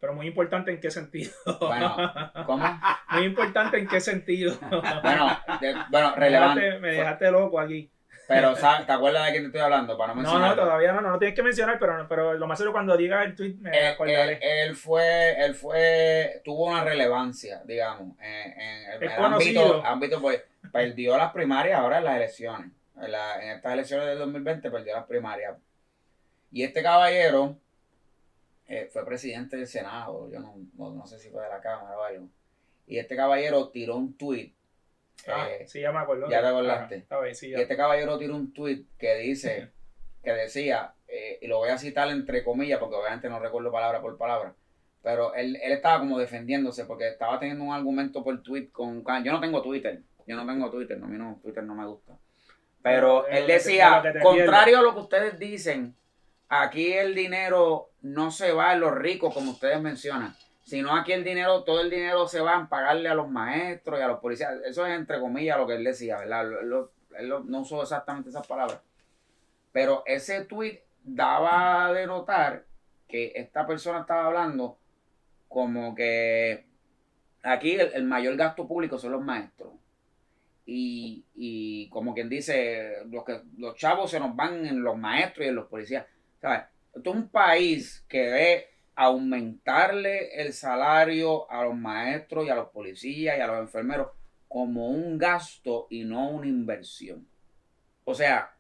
[0.01, 1.31] Pero muy importante en qué sentido.
[1.61, 1.95] Bueno,
[2.47, 2.65] ¿cómo?
[3.11, 4.59] muy importante en qué sentido.
[5.03, 6.61] Bueno, de- bueno me, relevante.
[6.63, 7.91] dejaste, me dejaste loco aquí.
[8.35, 8.87] Pero, ¿sabes?
[8.87, 9.99] ¿te acuerdas de quién te estoy hablando?
[9.99, 12.73] Para no No, todavía no, no, no tienes que mencionar, pero, pero lo más seguro
[12.73, 14.33] cuando diga el tweet me él, acordaré.
[14.35, 20.43] él- él fue, él fue, tuvo una relevancia, digamos, en, en el, ámbito, ámbito, pues,
[20.73, 22.71] perdió las primarias ahora en las elecciones.
[23.03, 25.57] En, la- en estas elecciones del 2020 perdió las primarias.
[26.53, 27.57] Y este caballero
[28.69, 31.99] eh, fue presidente del Senado, yo no, no, no sé si fue de la Cámara
[31.99, 32.29] o algo.
[32.87, 34.55] Y este caballero tiró un tuit.
[35.29, 36.29] Ah, eh, sí, ya me acuerdo.
[36.31, 36.95] ya te acordaste.
[37.23, 39.71] Bien, sí, y este caballero tiró un tuit que dice,
[40.23, 44.01] que decía, eh, y lo voy a citar entre comillas porque obviamente no recuerdo palabra
[44.01, 44.55] por palabra,
[45.03, 49.03] pero él, él estaba como defendiéndose porque estaba teniendo un argumento por tweet con...
[49.25, 51.87] Yo no tengo Twitter, yo no tengo Twitter, no, a mí no, Twitter no me
[51.87, 52.17] gusta.
[52.83, 55.95] Pero él te- decía, contrario a lo que ustedes dicen,
[56.49, 61.25] aquí el dinero no se va en los ricos como ustedes mencionan, sino aquí el
[61.25, 64.53] dinero, todo el dinero se va a pagarle a los maestros y a los policías.
[64.65, 66.45] Eso es entre comillas lo que él decía, ¿verdad?
[66.63, 68.81] Lo- lo- no usó exactamente esas palabras.
[69.73, 72.65] Pero ese tweet daba de notar
[73.09, 74.79] que esta persona estaba hablando
[75.49, 76.67] como que
[77.43, 79.73] aquí el, el mayor gasto público son los maestros.
[80.67, 85.47] Y, y como quien dice, los, que, los chavos se nos van en los maestros
[85.47, 86.07] y en los policías.
[86.41, 86.63] ¿Sabes?
[86.95, 88.70] Esto es un país que ve
[89.01, 94.09] aumentarle el salario a los maestros y a los policías y a los enfermeros
[94.47, 97.27] como un gasto y no una inversión.
[98.05, 98.55] O sea,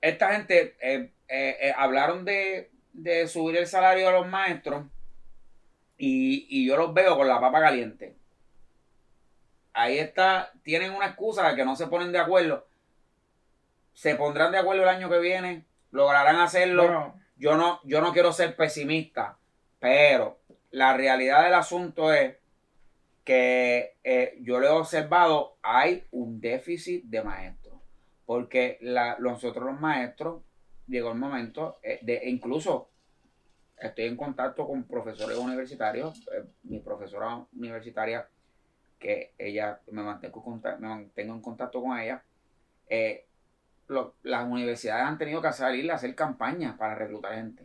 [0.00, 4.86] esta gente eh, eh, eh, hablaron de, de, subir el salario a los maestros
[5.98, 8.14] y, y yo los veo con la papa caliente.
[9.72, 12.68] Ahí está, tienen una excusa de que no se ponen de acuerdo.
[13.94, 17.16] Se pondrán de acuerdo el año que viene, lograrán hacerlo.
[17.36, 19.38] Yo no, yo no quiero ser pesimista,
[19.80, 20.38] pero
[20.70, 22.36] la realidad del asunto es
[23.24, 27.74] que eh, yo lo he observado, hay un déficit de maestros.
[28.26, 30.42] Porque la, nosotros los maestros,
[30.86, 32.90] llegó el momento, eh, de incluso
[33.78, 38.28] estoy en contacto con profesores universitarios, eh, mi profesora universitaria,
[38.98, 42.22] que ella me mantengo, me mantengo en contacto con ella,
[43.88, 47.64] las universidades han tenido que salir a hacer campañas para reclutar gente.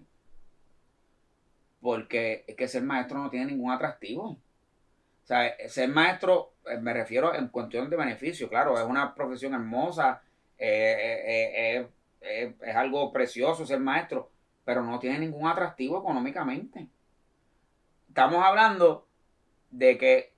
[1.82, 4.32] Porque es que ser maestro no tiene ningún atractivo.
[4.32, 9.54] O sea, ser maestro, eh, me refiero en cuestión de beneficio, claro, es una profesión
[9.54, 10.22] hermosa,
[10.58, 11.88] eh,
[12.22, 14.32] eh, es algo precioso ser maestro,
[14.66, 16.88] pero no tiene ningún atractivo económicamente.
[18.10, 19.08] Estamos hablando
[19.70, 20.34] de que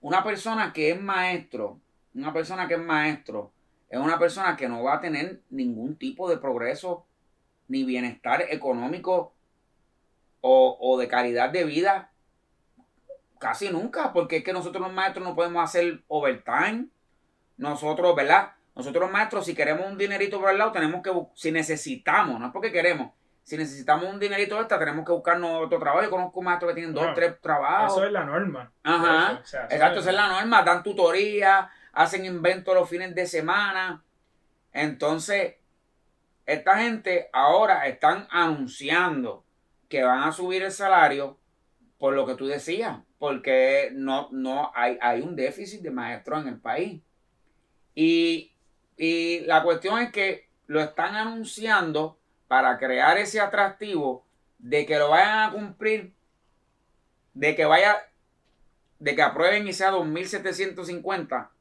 [0.00, 1.80] una persona que es maestro
[2.14, 3.52] una persona que es maestro
[3.88, 7.06] es una persona que no va a tener ningún tipo de progreso
[7.68, 9.34] ni bienestar económico
[10.40, 12.10] o, de calidad de vida
[13.38, 16.86] casi nunca, porque es que nosotros los maestros no podemos hacer overtime.
[17.56, 18.52] Nosotros, ¿verdad?
[18.74, 22.46] Nosotros los maestros, si queremos un dinerito por el lado, tenemos que, si necesitamos, no
[22.46, 23.10] es porque queremos,
[23.42, 26.04] si necesitamos un dinerito extra, tenemos que buscarnos otro trabajo.
[26.04, 27.92] Yo conozco maestros que tienen dos, tres trabajos.
[27.92, 28.70] Eso es la norma.
[28.82, 29.40] Ajá.
[29.40, 30.62] Exacto, esa es la norma.
[30.62, 34.04] Dan tutoría, hacen inventos los fines de semana.
[34.72, 35.56] Entonces,
[36.46, 39.44] esta gente ahora están anunciando
[39.88, 41.40] que van a subir el salario
[41.98, 46.48] por lo que tú decías, porque no, no hay, hay un déficit de maestros en
[46.48, 47.02] el país.
[47.96, 48.52] Y,
[48.96, 54.24] y la cuestión es que lo están anunciando para crear ese atractivo
[54.58, 56.14] de que lo vayan a cumplir,
[57.34, 57.96] de que vaya,
[59.00, 61.57] de que aprueben y sea 2.750 Mm,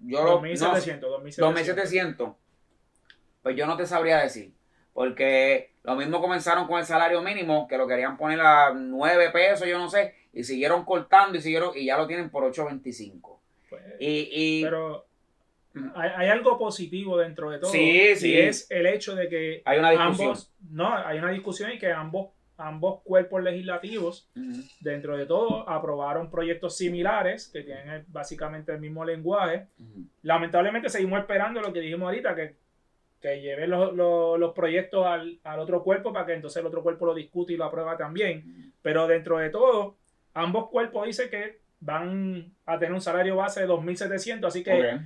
[0.00, 2.32] yo 2700, 2700.
[3.42, 4.52] Pues yo no te sabría decir.
[4.92, 9.68] Porque lo mismo comenzaron con el salario mínimo, que lo querían poner a 9 pesos,
[9.68, 13.38] yo no sé, y siguieron cortando y siguieron y ya lo tienen por 8.25.
[13.68, 15.06] Pues, y, pero
[15.74, 15.88] mm.
[15.94, 17.70] hay, algo positivo dentro de todo.
[17.70, 18.32] Sí, sí.
[18.32, 20.28] Y es el hecho de que hay una discusión.
[20.28, 24.28] ambos, no, hay una discusión y que ambos ambos cuerpos legislativos,
[24.80, 29.66] dentro de todo, aprobaron proyectos similares que tienen básicamente el mismo lenguaje.
[30.22, 32.56] Lamentablemente seguimos esperando lo que dijimos ahorita, que,
[33.20, 37.52] que lleven los, proyectos al, otro cuerpo para que entonces el otro cuerpo lo discute
[37.52, 38.72] y lo aprueba también.
[38.82, 39.96] Pero dentro de todo,
[40.34, 44.98] ambos cuerpos dicen que van a tener un salario base de 2.700, así que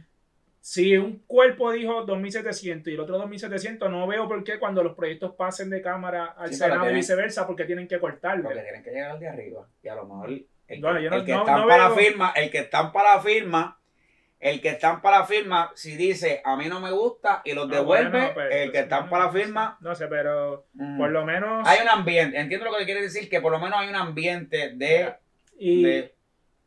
[0.60, 4.94] si un cuerpo dijo 2.700 y el otro 2.700, no veo por qué cuando los
[4.94, 8.44] proyectos pasen de Cámara al Senado y viceversa, porque tienen que cortarlo.
[8.44, 9.66] Porque tienen que llegar al de arriba.
[9.82, 10.44] Y a lo mejor el,
[11.24, 13.80] que, están para la firma, el que están para la firma,
[14.38, 17.64] el que están para la firma, si dice a mí no me gusta y los
[17.70, 19.78] ah, devuelve, pues, el que están para la firma.
[19.80, 20.98] No sé, pero mm.
[20.98, 21.66] por lo menos.
[21.66, 24.74] Hay un ambiente, entiendo lo que quiere decir, que por lo menos hay un ambiente
[24.74, 25.14] de.
[25.58, 26.04] Y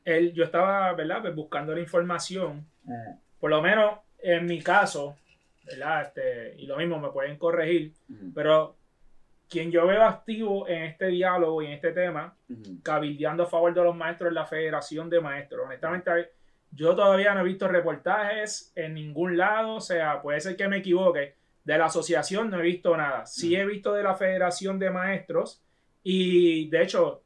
[0.03, 1.21] El, yo estaba, ¿verdad?
[1.21, 2.67] Pues buscando la información.
[2.83, 5.17] Mm por lo menos en mi caso,
[5.65, 6.03] ¿verdad?
[6.03, 7.91] Este, y lo mismo me pueden corregir,
[8.33, 8.77] pero
[9.49, 12.33] quien yo veo activo en este diálogo y en este tema,
[12.83, 15.65] cabildeando a favor de los maestros es la Federación de Maestros.
[15.65, 16.31] Honestamente,
[16.71, 20.77] yo todavía no he visto reportajes en ningún lado, o sea, puede ser que me
[20.77, 21.35] equivoque.
[21.65, 23.25] De la asociación no he visto nada.
[23.25, 25.61] Sí he visto de la Federación de Maestros
[26.01, 27.23] y de hecho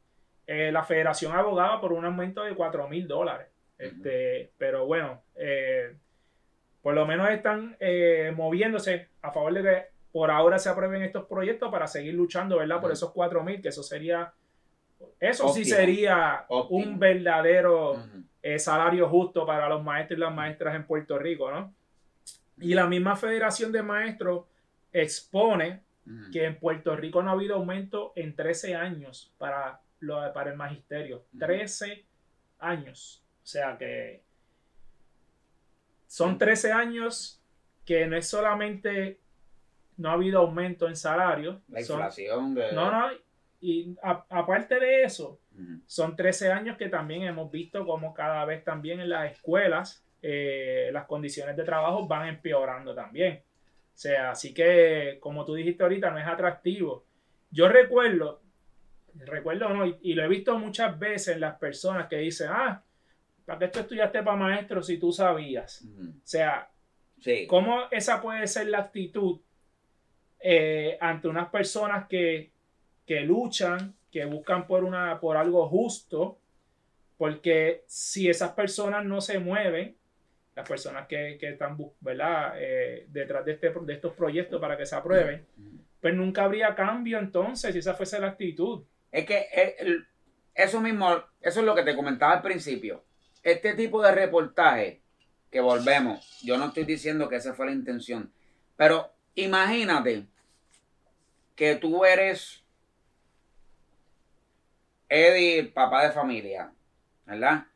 [0.47, 3.49] eh, la Federación abogaba por un aumento de 4 mil dólares.
[3.77, 5.95] Este, pero bueno, eh,
[6.81, 11.25] por lo menos están eh, moviéndose a favor de que por ahora se aprueben estos
[11.25, 12.81] proyectos para seguir luchando, ¿verdad?
[12.81, 14.33] Por esos 4 mil, que eso sería,
[15.19, 18.03] eso sí sería un verdadero
[18.41, 21.73] eh, salario justo para los maestros y las maestras en Puerto Rico, ¿no?
[22.59, 24.45] Y la misma Federación de Maestros
[24.91, 25.83] expone
[26.31, 30.57] que en Puerto Rico no ha habido aumento en 13 años para, lo, para el
[30.57, 31.25] magisterio.
[31.37, 32.05] 13
[32.59, 33.23] años.
[33.43, 34.23] O sea que
[36.07, 37.41] son 13 años
[37.85, 39.19] que no es solamente
[39.97, 41.61] no ha habido aumento en salario.
[41.69, 42.71] La inflación de...
[42.73, 43.07] No, no,
[43.59, 45.39] y aparte de eso,
[45.87, 50.89] son 13 años que también hemos visto como cada vez también en las escuelas eh,
[50.91, 53.41] las condiciones de trabajo van empeorando también.
[53.43, 57.05] O sea, así que, como tú dijiste ahorita, no es atractivo.
[57.49, 58.41] Yo recuerdo,
[59.15, 62.83] recuerdo no, y, y lo he visto muchas veces en las personas que dicen, ah,
[63.47, 65.81] ¿para qué tú estudiaste para maestro si tú sabías?
[65.81, 66.09] Ujú.
[66.09, 66.69] O sea,
[67.19, 67.47] Sí.
[67.47, 69.39] ¿cómo esa puede ser la actitud
[70.39, 72.51] eh, ante unas personas que,
[73.07, 76.39] que luchan, que buscan por, una, por algo justo?
[77.17, 79.97] Porque si esas personas no se mueven,
[80.55, 82.53] las personas que, que están ¿verdad?
[82.57, 85.79] Eh, detrás de, este, de estos proyectos para que se aprueben, Ujú.
[86.01, 88.83] pues nunca habría cambio entonces si esa fuese la actitud.
[89.11, 90.05] Es que eh, el-
[90.53, 91.09] eso mismo,
[91.41, 93.03] eso es lo que te comentaba al principio.
[93.47, 94.99] Este tipo de reportaje,
[95.49, 98.29] que volvemos, yo no estoy diciendo que esa fue la intención,
[98.75, 100.27] pero imagínate
[101.55, 102.65] que tú eres
[105.07, 106.73] Eddie, papá de familia,
[107.25, 107.67] ¿verdad?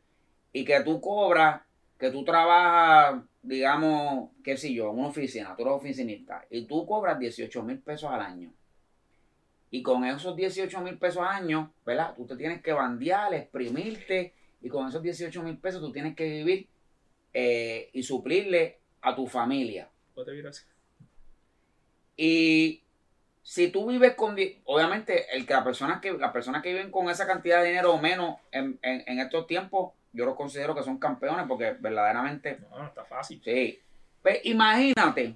[0.51, 1.61] Y que tú cobras,
[1.97, 6.85] que tú trabajas, digamos, qué sé yo, en una oficina, tú eres oficinista, y tú
[6.85, 8.51] cobras 18 mil pesos al año.
[9.69, 12.13] Y con esos 18 mil pesos al año, ¿verdad?
[12.17, 16.25] Tú te tienes que bandear, exprimirte, y con esos 18 mil pesos tú tienes que
[16.29, 16.67] vivir
[17.33, 19.89] eh, y suplirle a tu familia.
[22.17, 22.83] Y
[23.41, 27.09] si tú vives con, obviamente, el que las personas que las personas que viven con
[27.09, 30.83] esa cantidad de dinero o menos en, en- en estos tiempos, yo los considero que
[30.83, 33.41] son campeones porque verdaderamente No, no está fácil.
[33.43, 33.79] Sí.
[34.21, 35.35] Pues imagínate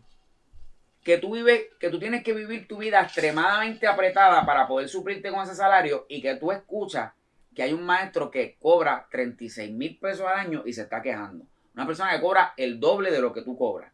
[1.04, 5.32] que tú vives, que tú tienes que vivir tu vida extremadamente apretada para poder suplirte
[5.32, 7.14] con ese salario y que tú escuchas
[7.56, 11.46] que hay un maestro que cobra 36 mil pesos al año y se está quejando.
[11.74, 13.92] Una persona que cobra el doble de lo que tú cobras.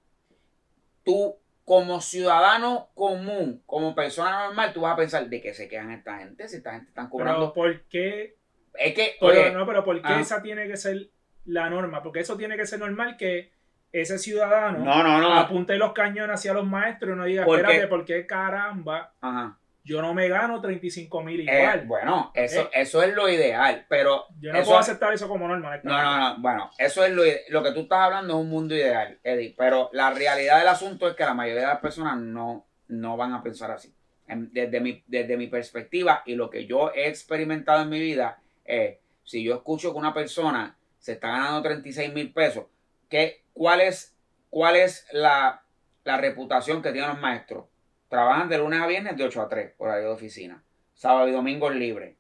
[1.04, 5.92] Tú, como ciudadano común, como persona normal, tú vas a pensar de que se quejan
[5.92, 7.54] esta gente, si esta gente están Pero cobrando.
[7.54, 8.36] ¿por qué?
[8.74, 10.20] es que, Pero, oye, no, pero ¿por qué ah.
[10.22, 11.10] esa tiene que ser
[11.46, 12.02] la norma?
[12.04, 13.52] Porque eso tiene que ser normal que
[13.92, 15.34] ese ciudadano no, no, no.
[15.34, 19.14] apunte los cañones hacia los maestros y no diga, Porque- espérate, ¿por qué caramba?
[19.22, 19.58] Ajá.
[19.84, 21.86] Yo no me gano 35 mil Eh, igual.
[21.88, 22.70] bueno, eso, Eh.
[22.74, 25.82] eso es lo ideal, pero Yo no eso- puedo aceptar eso como normal.
[25.84, 26.42] No, no, no.
[26.42, 29.56] Bueno, eso es lo, lo que tú estás hablando es un mundo ideal, Eddie.
[29.58, 33.34] Pero la realidad del asunto es que la mayoría de las personas no, no van
[33.34, 33.92] a pensar así.
[34.28, 38.40] En- Desde mi, desde mi perspectiva y lo que yo he experimentado en mi vida,
[38.64, 42.66] es si yo escucho que una persona se está ganando 36 mil pesos,
[43.10, 44.16] ¿qué, cuál, es,
[44.52, 45.64] ¿cuál es la,
[46.04, 47.66] la reputación que tienen los maestros?
[48.12, 50.62] Trabajan de lunes a viernes de 8 a 3, horario de oficina.
[50.94, 52.18] Sábado y domingo libre.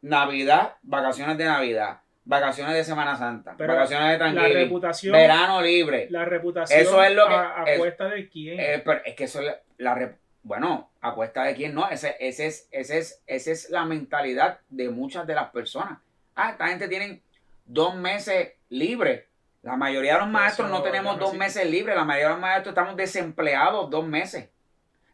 [0.00, 2.00] Navidad, vacaciones de Navidad.
[2.24, 3.54] Vacaciones de Semana Santa.
[3.56, 6.08] Pero vacaciones de reputación, Verano libre.
[6.10, 8.58] la reputación Eso es lo que- a, es- de quién.
[8.58, 12.46] Eh, pero es que eso es la, bueno, a cuesta de quién no, ese, ese
[12.48, 16.00] es, ese es, esa es la mentalidad de muchas de las personas.
[16.34, 17.22] Ah, esta gente tiene
[17.64, 19.22] dos meses libres.
[19.62, 22.40] La mayoría de los maestros eso no tenemos dos meses libres, la mayoría de los
[22.40, 24.48] maestros estamos desempleados dos meses.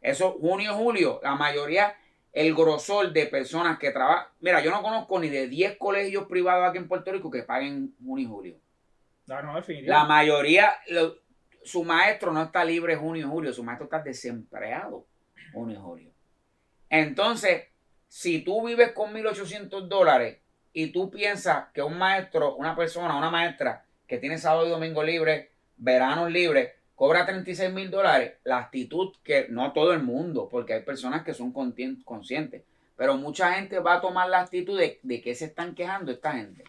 [0.01, 1.95] Eso, junio, julio, la mayoría,
[2.33, 4.27] el grosor de personas que trabajan.
[4.41, 7.95] Mira, yo no conozco ni de 10 colegios privados aquí en Puerto Rico que paguen
[8.05, 8.57] junio y julio.
[9.27, 11.17] no, no, La mayoría, lo-
[11.65, 15.07] su maestro no está libre junio y julio, su maestro está desempleado
[15.53, 16.11] junio y julio.
[16.89, 17.65] Entonces,
[18.07, 20.39] si tú vives con 1.800 dólares
[20.73, 25.03] y tú piensas que un maestro, una persona, una maestra que tiene sábado y domingo
[25.03, 30.75] libre, verano libre, cobra 36 mil dólares, la actitud que no todo el mundo, porque
[30.75, 32.65] hay personas que son conscien- conscientes,
[32.97, 36.33] pero mucha gente va a tomar la actitud de, de que se están quejando esta
[36.33, 36.65] gente.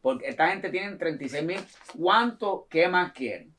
[0.00, 1.58] Porque esta gente tiene 36 mil,
[2.00, 3.52] ¿cuánto, qué más quieren?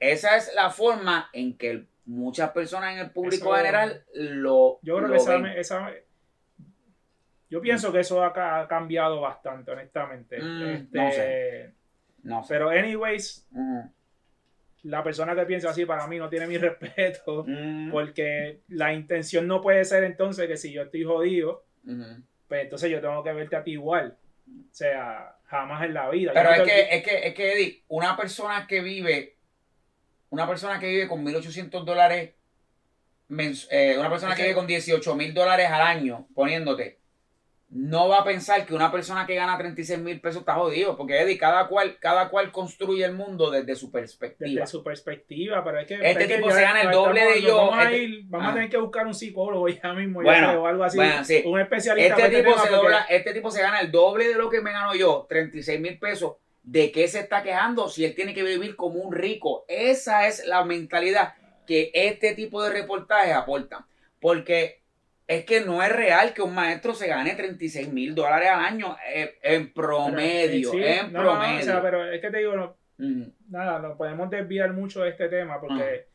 [0.00, 4.96] Esa es la forma en que muchas personas en el público Eso- general lo Yo
[4.96, 5.92] creo lo que esa, esa-
[7.50, 10.40] yo pienso que eso ha, ca- ha cambiado bastante, honestamente.
[10.40, 11.72] Mm, Este, no sé.
[12.22, 12.54] No sé.
[12.54, 13.46] Pero anyways.
[14.84, 17.44] La persona que piensa así para mí no tiene mi respeto.
[17.46, 17.90] Mm.
[17.90, 21.64] Porque la intención no puede ser entonces que si yo estoy jodido,
[22.48, 24.16] pues entonces yo tengo que verte a ti igual.
[24.48, 26.32] O sea, jamás en la vida.
[26.34, 29.36] Pero es que, es que, es que, Eddie, una persona que vive,
[30.30, 32.34] una persona que vive con 1.800 dólares,
[33.70, 37.00] eh, una persona Es que que- vive con 18 mil dólares al año, poniéndote,
[37.76, 41.20] no va a pensar que una persona que gana 36 mil pesos está jodido, porque
[41.20, 44.48] Eddie, cada cual, cada cual construye el mundo desde su perspectiva.
[44.62, 47.24] desde su perspectiva, pero es que Este es que tipo ya se gana el doble
[47.24, 48.50] de yo, Vamos, a, este- ir- vamos Ah.
[48.50, 51.42] a tener que buscar un psicólogo ya mismo, Bueno, o algo así, bueno, sí.
[51.44, 52.14] un especialista.
[52.16, 54.70] Este para tipo, se dobla- este tipo se gana el doble de lo que me
[54.70, 56.34] gano yo, 36 mil pesos.
[56.62, 59.64] ¿De qué se está quejando si él tiene que vivir como un rico?
[59.68, 61.34] Esa es la mentalidad
[61.66, 63.84] que este tipo de reportajes aportan.
[64.20, 64.83] Porque
[65.26, 68.96] es que no es real que un maestro se gane 36 mil dólares al año
[69.12, 70.70] eh, en promedio.
[70.70, 71.60] Sí, en no, no, promedio.
[71.60, 75.10] o sea, pero es que te digo, no, Mm, nada, nos podemos desviar mucho de
[75.10, 76.06] este tema porque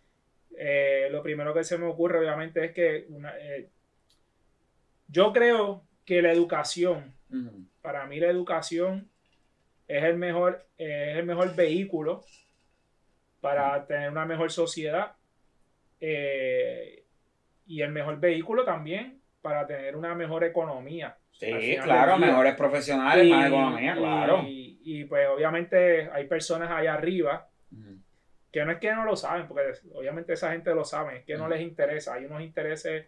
[0.62, 3.70] Eh, lo primero que se me ocurre, obviamente, es que una, eh,
[5.08, 7.14] yo creo que la educación,
[7.82, 9.10] para mí la educación
[9.88, 12.26] es el mejor, es el mejor vehículo
[13.40, 15.14] para tener una mejor sociedad
[16.02, 17.06] eh,
[17.70, 21.16] y el mejor vehículo también para tener una mejor economía.
[21.32, 24.42] Sí, claro, mejores profesionales, Y- más economía, claro.
[24.44, 27.48] Y, y, pues obviamente hay personas allá arriba
[28.52, 31.38] que no es que no lo saben, porque obviamente esa gente lo sabe, es que
[31.38, 33.06] no les interesa, hay unos intereses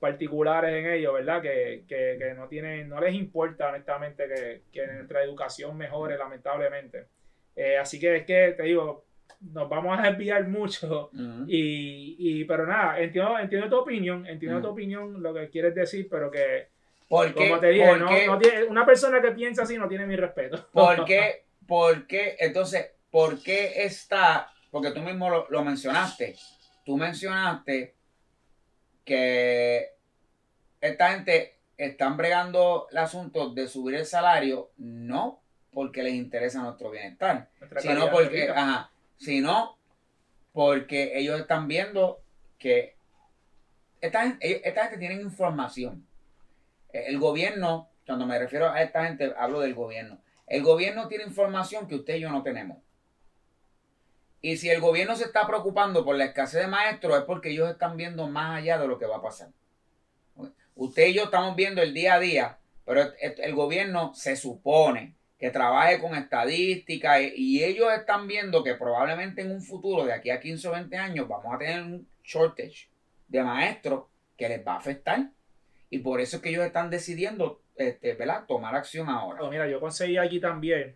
[0.00, 1.42] particulares en ellos, ¿verdad?
[1.42, 7.08] Que, que, que no tienen, no les importa honestamente que, que nuestra educación mejore, lamentablemente.
[7.54, 9.04] Eh, así que es que te digo,
[9.52, 11.10] nos vamos a desviar mucho.
[11.46, 16.08] Y, y pero nada, entiendo, entiendo tu opinión, entiendo tu opinión, lo que quieres decir,
[16.10, 16.68] pero que,
[17.08, 17.48] ¿Por qué?
[17.48, 20.06] como te dije, por no, qué- no tiene- una persona que piensa así no tiene
[20.06, 20.68] mi respeto.
[20.72, 21.44] ¿Por qué?
[21.66, 22.36] ¿Por qué?
[22.38, 24.50] Entonces, ¿por qué está?
[24.70, 26.36] Porque tú mismo lo, lo mencionaste.
[26.84, 27.94] Tú mencionaste
[29.04, 29.88] que
[30.80, 35.40] esta gente están bregando el asunto de subir el salario, no
[35.72, 38.90] porque les interesa nuestro bienestar, Nuestra sino porque, ajá,
[39.22, 39.78] sino
[40.52, 42.22] porque ellos están viendo
[42.58, 42.96] que
[44.00, 46.04] esta, esta gente tiene información.
[46.92, 50.20] Eh, El gobierno, cuando me refiero a esta gente, hablo del gobierno.
[50.48, 52.78] El gobierno tiene información que usted y yo no tenemos.
[54.40, 57.70] Y si el gobierno se está preocupando por la escasez de maestros es porque ellos
[57.70, 59.50] están viendo más allá de lo que va a pasar.
[60.74, 65.50] Usted y yo estamos viendo el día a día, pero el gobierno se supone que
[65.50, 70.30] trabaje con estadísticas y- y ellos están viendo que probablemente en un futuro, de aquí
[70.30, 72.88] a 15 o 20 años, vamos a tener un shortage
[73.26, 74.04] de maestros
[74.38, 75.30] que les va a afectar.
[75.90, 78.44] Y por eso es que ellos están decidiendo este, ¿verdad?
[78.46, 79.50] tomar acción ahora.
[79.50, 80.94] Mira, yo conseguí aquí también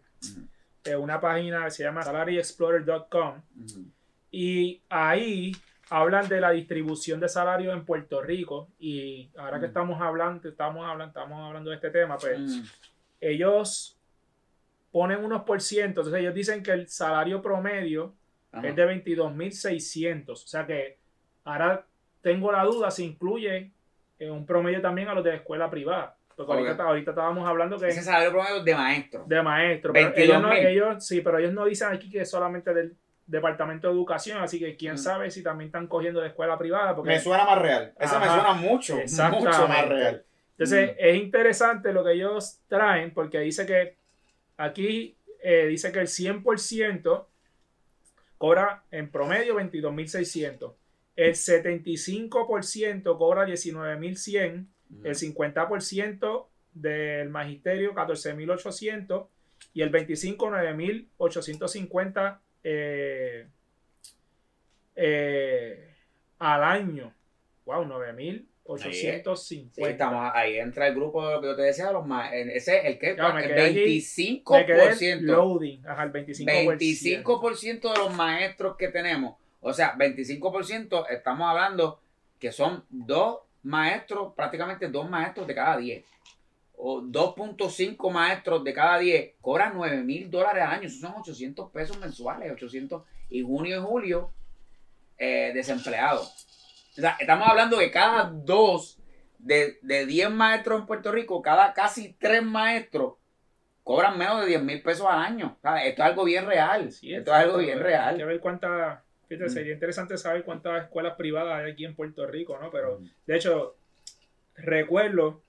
[0.84, 3.42] eh, una página que se llama salaryexplorer.com
[4.30, 5.52] y ahí
[5.90, 10.84] hablan de la distribución de salarios en Puerto Rico y ahora que estamos hablando, estamos
[10.88, 12.38] hablando, estamos hablando de este tema, pues
[13.20, 13.95] ellos
[14.96, 18.14] ponen unos por ciento, entonces ellos dicen que el salario promedio
[18.50, 18.66] Ajá.
[18.66, 20.96] es de 22.600, o sea que
[21.44, 21.84] ahora
[22.22, 23.72] tengo la duda si incluye
[24.18, 27.88] eh, un promedio también a los de escuela privada, porque ahorita, ahorita estábamos hablando que
[27.88, 29.24] Ese salario promedio de maestro.
[29.26, 29.92] de maestro.
[29.92, 30.66] Pero ellos, no, 22.000.
[30.68, 34.58] ellos, sí, pero ellos no dicen aquí que es solamente del Departamento de Educación, así
[34.58, 34.98] que quién Mm.
[34.98, 36.94] sabe si también están cogiendo de escuela privada.
[36.96, 37.92] Porque, Me suena más real.
[37.98, 40.24] Ese me suena mucho, mucho más real.
[40.52, 40.96] entonces Mm.
[40.98, 43.96] es interesante lo que ellos traen, porque dice que
[44.56, 47.26] aquí eh, dice que el 100%
[48.38, 50.74] cobra en promedio 22.600.
[51.16, 54.66] El 75% cobra 19.100.
[54.88, 55.04] Ujú.
[55.04, 59.26] el 50% del magisterio 14.800
[59.74, 63.48] y el 25 9.850 eh,
[64.94, 65.94] eh,
[66.38, 67.14] al año.
[67.64, 67.84] Wow,
[68.66, 69.70] 9.850.
[69.74, 72.78] Sí, estamos ahí entra el grupo de lo que yo te decía, los en- ese
[72.78, 73.16] es el que el
[73.48, 74.58] quedé allí, 25%.
[74.58, 74.76] Me quedé
[75.32, 76.44] loading, ajá, el 25%.
[76.78, 79.36] 25% de los maestros que tenemos.
[79.60, 82.00] O sea, 25% estamos hablando
[82.38, 86.04] que son dos maestros, prácticamente dos maestros de cada 10.
[86.78, 90.86] O 2.5 maestros de cada 10 cobran 9 mil dólares al año.
[90.88, 92.52] Eso son 800 pesos mensuales.
[92.52, 94.30] 800 y junio y julio
[95.18, 96.46] eh, desempleados.
[96.96, 98.98] O sea, estamos hablando que cada dos
[99.38, 103.14] de, de 10 maestros en Puerto Rico, cada casi tres maestros
[103.84, 105.56] cobran menos de 10 mil pesos al año.
[105.58, 106.90] O sea, esto es algo bien real.
[106.90, 108.24] Sí, esto es algo bien Hay que real.
[108.26, 109.00] ver cuántas.
[109.28, 112.70] Fíjate, sería interesante saber cuántas escuelas privadas hay aquí en Puerto Rico, ¿no?
[112.70, 113.76] Pero de hecho,
[114.54, 115.42] recuerdo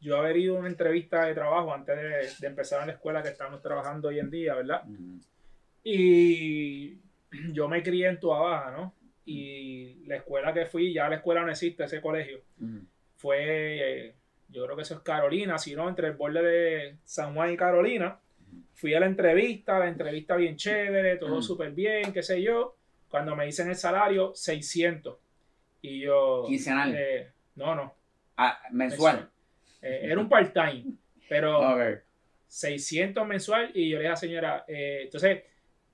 [0.00, 3.22] yo haber ido a una entrevista de trabajo antes de, de empezar en la escuela
[3.22, 4.82] que estamos trabajando hoy en día, ¿verdad?
[5.84, 6.98] Y
[7.52, 8.94] yo me crié en Tua Baja, ¿no?
[9.30, 12.40] Y la escuela que fui, ya la escuela no existe, ese colegio,
[13.14, 13.36] fue,
[14.06, 14.14] eh,
[14.48, 17.56] yo creo que eso es Carolina, si no, entre el borde de San Juan y
[17.58, 18.18] Carolina.
[18.72, 22.76] Fui a la entrevista, la entrevista bien chévere, todo súper bien, qué sé yo.
[23.10, 25.18] Cuando me dicen el salario, 600.
[25.82, 26.44] Y yo...
[26.46, 26.94] Quincenal.
[26.96, 27.94] eh, no, no.
[28.38, 29.28] Ah, mensual.
[29.82, 30.84] Eh, era un part-time,
[31.28, 31.58] pero...
[31.74, 32.02] Ok.
[32.46, 35.42] 600 mensual y yo le dije a la señora, eh, entonces,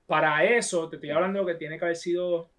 [0.05, 2.49] para eso, te estoy hablando que tiene que haber sido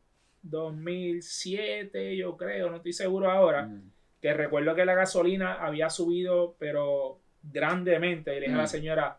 [0.50, 3.90] 2007, yo creo, no estoy seguro ahora, Mm.
[4.20, 9.18] que recuerdo que la gasolina había subido, pero grandemente, y le dije a la señora,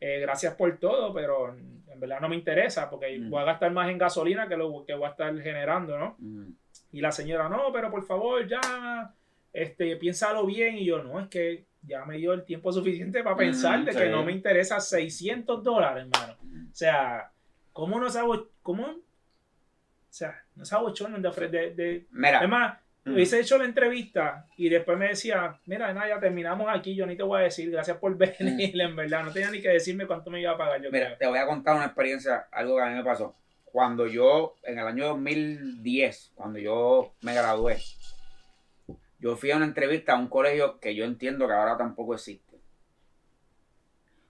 [0.00, 3.30] eh, gracias por todo, pero en verdad no me interesa, porque Mm.
[3.30, 6.16] voy a gastar más en gasolina que lo que voy a estar generando, ¿no?
[6.92, 9.14] Y la señora, no, pero por favor, ya,
[9.52, 10.76] este, piénsalo bien.
[10.76, 14.08] Y yo, no, es que ya me dio el tiempo suficiente para pensar de que
[14.10, 16.36] no me interesa 600 dólares, hermano.
[16.70, 17.30] O sea,
[17.72, 18.96] ¿cómo no sabes, cómo
[20.10, 23.12] sea, no se abochornan de, de, de- Mira, Es más, Mm.
[23.14, 27.16] hubiese hecho la entrevista y después me decía, mira, nada, ya terminamos aquí, yo ni
[27.16, 28.34] te voy a decir, gracias por venir,
[28.80, 29.22] en verdad.
[29.24, 30.92] No tenía ni que decirme cuánto me iba a pagar, yo Mm.
[30.92, 31.18] mira, creo.
[31.18, 33.36] te voy a contar una experiencia, algo que a mí me pasó.
[33.64, 37.78] Cuando yo, en el año 2010, cuando yo me gradué,
[39.20, 42.56] yo fui a una entrevista a un colegio que yo entiendo que ahora tampoco existe.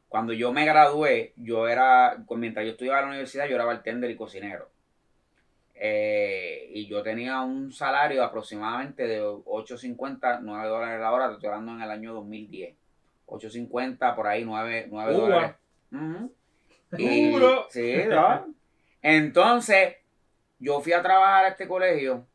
[0.09, 4.11] Cuando yo me gradué, yo era, mientras yo estudiaba en la universidad, yo era bartender
[4.11, 4.71] y cocinero.
[5.79, 11.49] Eh, y yo tenía un salario aproximadamente de 8.50, 9 dólares la hora, te estoy
[11.49, 12.75] hablando en el año 2010.
[13.27, 15.21] 8.50, por ahí, 9, 9 Uva.
[15.23, 15.57] dólares.
[15.93, 16.33] Ujú.
[16.99, 17.67] Y- Duro.
[17.71, 18.47] Sí, ¿no?
[19.03, 19.97] Entonces,
[20.59, 22.27] yo fui a trabajar a este colegio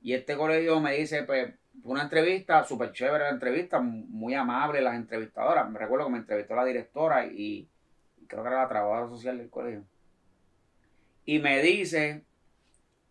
[0.00, 4.80] y este colegio me dice, pues, fue una entrevista, súper chévere la entrevista, muy amable
[4.80, 5.68] las entrevistadoras.
[5.70, 7.68] Me recuerdo que me entrevistó la directora y,
[8.20, 9.84] y creo que era la trabajadora social del colegio.
[11.24, 12.24] Y me dice,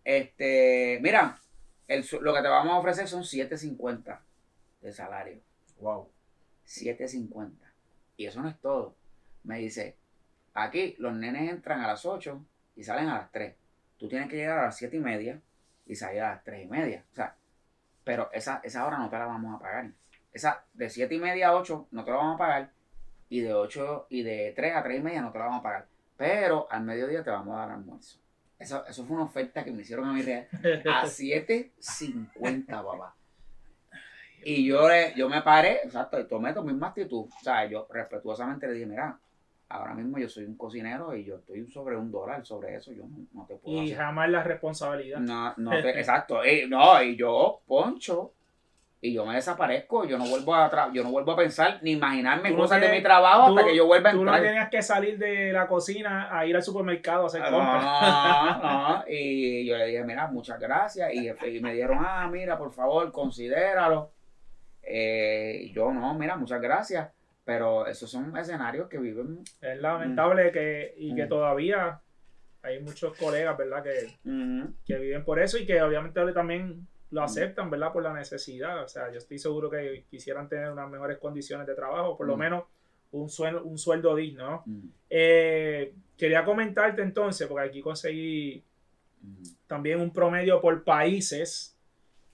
[0.08, 1.38] este, mira,
[1.86, 4.18] el lo que te vamos a ofrecer son 7.50
[4.80, 5.42] de salario.
[5.82, 6.10] Wow.
[6.66, 7.52] 7.50.
[8.16, 8.96] Y eso no es todo.
[9.44, 9.98] Me dice,
[10.54, 12.42] aquí los nenes entran a las 8
[12.78, 13.54] y salen a las 3.
[13.98, 15.42] Tú tienes que llegar a las 7 y media
[15.86, 17.04] y salir a las 3 y media.
[17.12, 17.36] O sea,
[18.06, 19.92] pero esa, esa hora no te la vamos a pagar.
[20.32, 22.72] Esa de 7 y media a 8 no te la vamos a pagar.
[23.28, 25.64] Y de 8 y de 3 a 3 y media no te la vamos a
[25.64, 25.88] pagar.
[26.16, 28.20] Pero al mediodía te vamos a dar almuerzo.
[28.60, 30.48] Eso, eso fue una oferta que me hicieron a mi real
[30.92, 33.16] a 7.50, papá.
[34.44, 37.26] Y yo, le- yo me paré, exacto, y tomé tu misma actitud.
[37.26, 39.20] O sea, yo respetuosamente le dije, mira,
[39.70, 43.04] ahora mismo yo soy un cocinero y yo estoy sobre un dólar sobre eso, yo
[43.08, 43.98] no, no te puedo Y hacer.
[43.98, 45.20] jamás la responsabilidad.
[45.20, 46.46] No, no te, exacto.
[46.46, 48.34] Y, no, y yo poncho
[49.00, 51.92] y yo me desaparezco, yo no vuelvo a tra- yo no vuelvo a pensar ni
[51.92, 54.42] imaginarme no cosas de mi trabajo hasta que yo vuelva a Tú no entrar.
[54.42, 57.84] tenías que salir de la cocina a ir al supermercado a hacer No, compras.
[57.84, 58.60] no,
[58.98, 59.04] no.
[59.08, 61.14] Y yo le dije, mira, muchas gracias.
[61.14, 64.12] Y, y me dijeron, ah, mira, por favor, considéralo.
[64.82, 67.10] Eh, y yo, no, mira, muchas gracias.
[67.46, 69.40] Pero esos son escenarios que viven.
[69.62, 71.30] Es lamentable que, y que Mm.
[71.30, 72.00] todavía
[72.64, 73.84] hay muchos colegas, ¿verdad?
[73.84, 74.18] Que,
[74.86, 77.94] que viven por eso y que obviamente también lo aceptan, ¿verdad?
[77.94, 78.84] Por la necesidad.
[78.84, 82.36] O sea, yo estoy seguro que quisieran tener unas mejores condiciones de trabajo, por lo
[82.36, 82.40] Mm.
[82.40, 82.64] menos
[83.12, 84.50] un sueldo, un sueldo digno.
[84.50, 84.64] ¿no?
[84.66, 88.64] Mm, Eh, quería comentarte entonces, porque aquí conseguí
[89.22, 89.44] mm.
[89.68, 91.74] también un promedio por países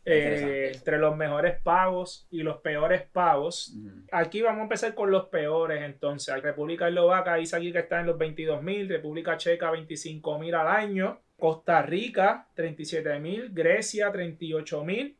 [0.06, 3.74] eh, entre los mejores pagos y los peores pagos.
[4.12, 6.42] Aquí vamos a empezar con los peores entonces.
[6.42, 10.68] República Eslovaca dice aquí que está en los 22 mil, República Checa 25 mil al
[10.68, 15.14] año, Costa Rica 37 mil, Grecia 38 mil,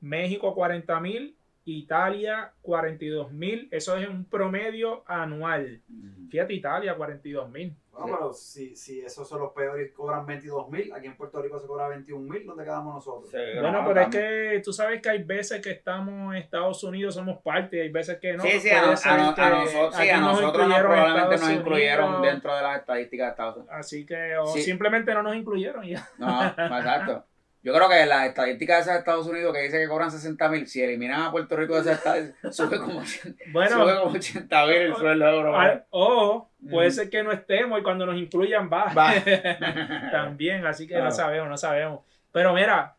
[0.00, 1.35] México 40 mil,
[1.72, 3.68] Italia 42 mil.
[3.70, 5.82] Eso es un promedio anual.
[5.88, 6.28] Mm.
[6.28, 7.74] Fíjate, Italia 42 mil.
[7.92, 11.40] Bueno, pero si, si esos son los peores y cobran 22 mil, aquí en Puerto
[11.40, 13.30] Rico se cobra 21 mil, ¿dónde quedamos nosotros?
[13.30, 16.84] Sí, Bueno, no, pero es que tú sabes que hay veces que estamos en Estados
[16.84, 18.42] Unidos, somos parte, y hay veces que no.
[18.42, 22.62] Sí, sí, a, nosotros, sí, a nos nosotros no, probablemente nos incluyeron Unidos, dentro de
[22.62, 23.74] las estadísticas de Estados Unidos.
[23.74, 24.60] Así que, o Sí.
[24.60, 26.06] simplemente no nos incluyeron y ya.
[26.18, 27.24] No, exacto.
[27.66, 30.48] Yo creo que las estadísticas de esas de Estados Unidos que dice que cobran 60
[30.50, 34.12] mil, si eliminan a Puerto Rico de esas estadísticas, sube como, 80 Bueno, sube como
[34.14, 35.58] 80 mil el sueldo de euro.
[35.58, 38.92] al- o puede ser que no estemos y cuando nos incluyan va.
[38.94, 39.12] Va.
[40.12, 41.06] También, así que Claro.
[41.06, 42.00] no sabemos, no sabemos.
[42.30, 42.94] Pero mira,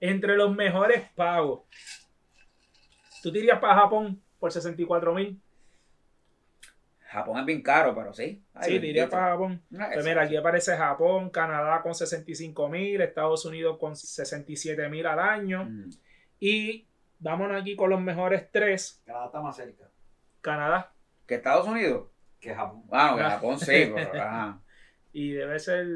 [0.00, 1.62] entre los mejores pagos,
[3.22, 5.40] tú te irías para Japón por 64 mil.
[7.10, 8.42] Japón es bien caro, pero sí.
[8.54, 9.08] Ay, Sí, bendito.
[9.10, 9.60] para Japón.
[9.70, 15.04] No, Pues mira, aquí aparece Japón, Canadá con 65 mil, Estados Unidos con 67 mil
[15.06, 15.64] al año.
[15.64, 15.90] Mm.
[16.38, 16.86] Y
[17.18, 19.02] vámonos aquí con los mejores tres.
[19.04, 19.88] Canadá está más cerca
[20.40, 20.92] Canadá.
[21.26, 22.06] ¿Que Estados Unidos?
[22.38, 22.82] que Japón.
[22.86, 23.30] Bueno, que Ah.
[23.32, 24.60] Japón sí, pero ajá.
[25.12, 25.86] Y debe ser,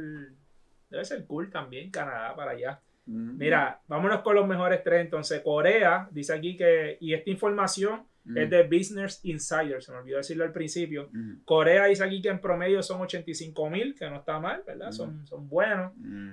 [0.91, 2.81] debe ser cool también Canadá para allá.
[3.07, 3.39] Mm.
[3.39, 5.01] Mira, vámonos con los mejores tres.
[5.03, 8.39] Entonces, Corea dice aquí que, y esta información Mm.
[8.39, 11.11] es de Business Insider, se me olvidó decirlo al principio.
[11.13, 11.41] Mm.
[11.45, 14.89] Corea dice aquí que en promedio son 85 mil, que no está mal, ¿verdad?
[14.89, 14.93] Mm.
[14.93, 15.93] Son, son buenos.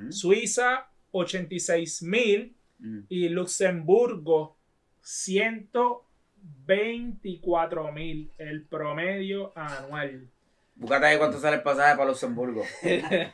[0.10, 2.56] Suiza, 86 mil.
[3.10, 4.58] Y Luxemburgo
[5.02, 10.28] 124 mil el promedio anual.
[10.76, 12.64] Búscate ahí cuánto sale el pasaje para Luxemburgo.
[12.82, 13.32] ¿Qué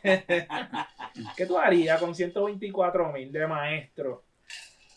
[1.47, 4.15] tú harías con 124 mil de maestro?
[4.15, 4.23] O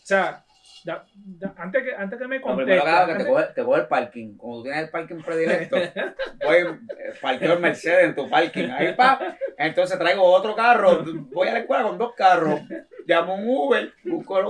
[0.03, 0.43] sea,
[0.83, 4.37] da- da- antes, que, antes que me primero que te coge, te coge el parking.
[4.37, 8.69] Como tú tienes el parking predilecto, voy, eh, parqueo el Mercedes en tu parking.
[8.69, 11.03] Ahí pa, entonces traigo otro carro.
[11.31, 12.61] Voy a la escuela con dos carros.
[13.05, 14.45] Llamo un Uber, busco el,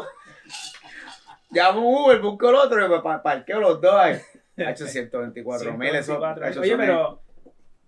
[1.52, 4.18] llamo un Uber, busco el otro y me pa- parqueo los dos ahí.
[4.58, 5.90] Ha hecho 124 mil.
[5.96, 6.46] Eso, 124.
[6.48, 7.22] eso Oye, pero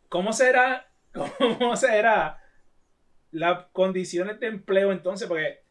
[0.09, 0.87] ¿cómo será?
[1.59, 2.39] ¿Cómo será
[3.31, 5.62] las condiciones de empleo entonces, porque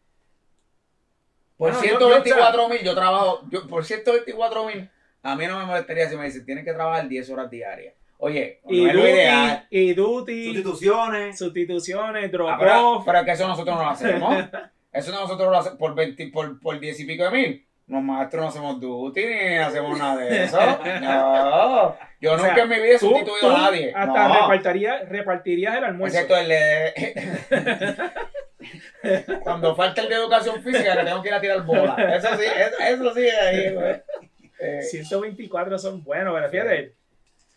[1.63, 4.91] Por Bueno, yo- 124 mil, yo, trabajo, yo, por 124 mil,
[5.23, 7.95] a mí no me molestaría si me dicen, tienes que trabajar 10 horas diarias.
[8.19, 9.67] Oye, y no es lo ideal.
[9.71, 11.39] y duty, Sustituciones.
[11.39, 13.05] sustituciones, drop Ah, pero, off.
[13.07, 14.35] pero es que eso nosotros no lo hacemos.
[14.93, 17.67] Eso nosotros lo hacemos por 20, por, por 10 y pico de mil.
[17.87, 20.59] Los maestros no hacemos duty ni hacemos nada de eso.
[21.01, 21.97] No.
[22.21, 23.93] Yo O sea, nunca en mi vida he sustituido tú a nadie.
[23.95, 24.35] Hasta no.
[24.35, 26.17] repartiría- repartirías el almuerzo.
[26.19, 26.93] Excepto el de.
[29.43, 31.95] Cuando falta el de educación física, que tengo que ir a tirar bola.
[32.17, 34.03] Eso sí, eso, eso sí es ahí, güey.
[34.61, 36.95] Eh, 124 son buenos, pero fíjate,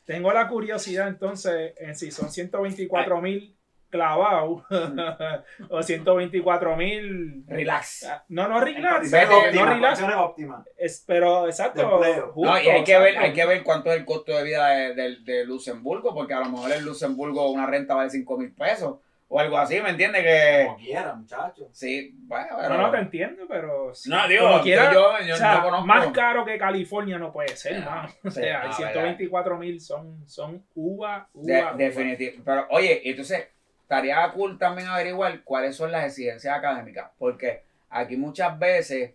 [0.06, 3.56] tengo la curiosidad entonces en si son 124 mil
[3.92, 4.64] clavados
[5.70, 7.44] o 124 mil.
[7.48, 8.08] relax.
[8.28, 10.68] No, no relax, Vete, óptimas, no relax, óptimas.
[10.78, 11.88] es- pero exacto.
[12.34, 14.68] justo, No, y hay que, ver, hay que ver cuánto es el costo de vida
[14.70, 18.52] de, de- de Luxemburgo, porque a lo mejor en Luxemburgo una renta vale 5 mil
[18.54, 18.98] pesos
[19.28, 20.24] o algo así, ¿me entiendes?
[20.24, 21.68] Que Como quiera, muchachos.
[21.72, 22.70] sí, bueno, pero.
[22.70, 23.94] No, no te entiendo, pero.
[23.94, 24.10] sí.
[24.10, 25.86] No, digo, Como quiera, yo, yo o sea, no conozco.
[25.88, 28.10] más caro que California no puede ser, No, ¿no?
[28.26, 31.74] O sea, no, 124 mil son, son uva, uva, De- uva.
[31.74, 32.44] definitivo.
[32.46, 33.48] Pero, oye, entonces,
[33.82, 39.14] estaría cool también averiguar cuáles son las exigencias académicas, porque aquí muchas veces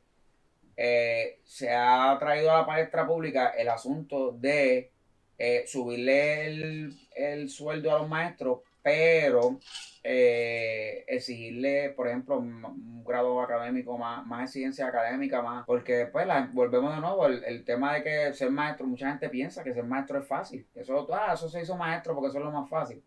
[0.76, 4.90] eh, se ha traído a la palestra pública el asunto de
[5.38, 9.58] eh, subirle el, el sueldo a los maestros, pero
[10.02, 16.94] eh, exigirle, por ejemplo, un, grado académico más, más exigencia académica, más, porque la- volvemos
[16.94, 20.18] de nuevo, el, el tema de que ser maestro, mucha gente piensa que ser maestro
[20.20, 23.02] es fácil, eso, ah, eso se hizo maestro porque eso es lo más fácil.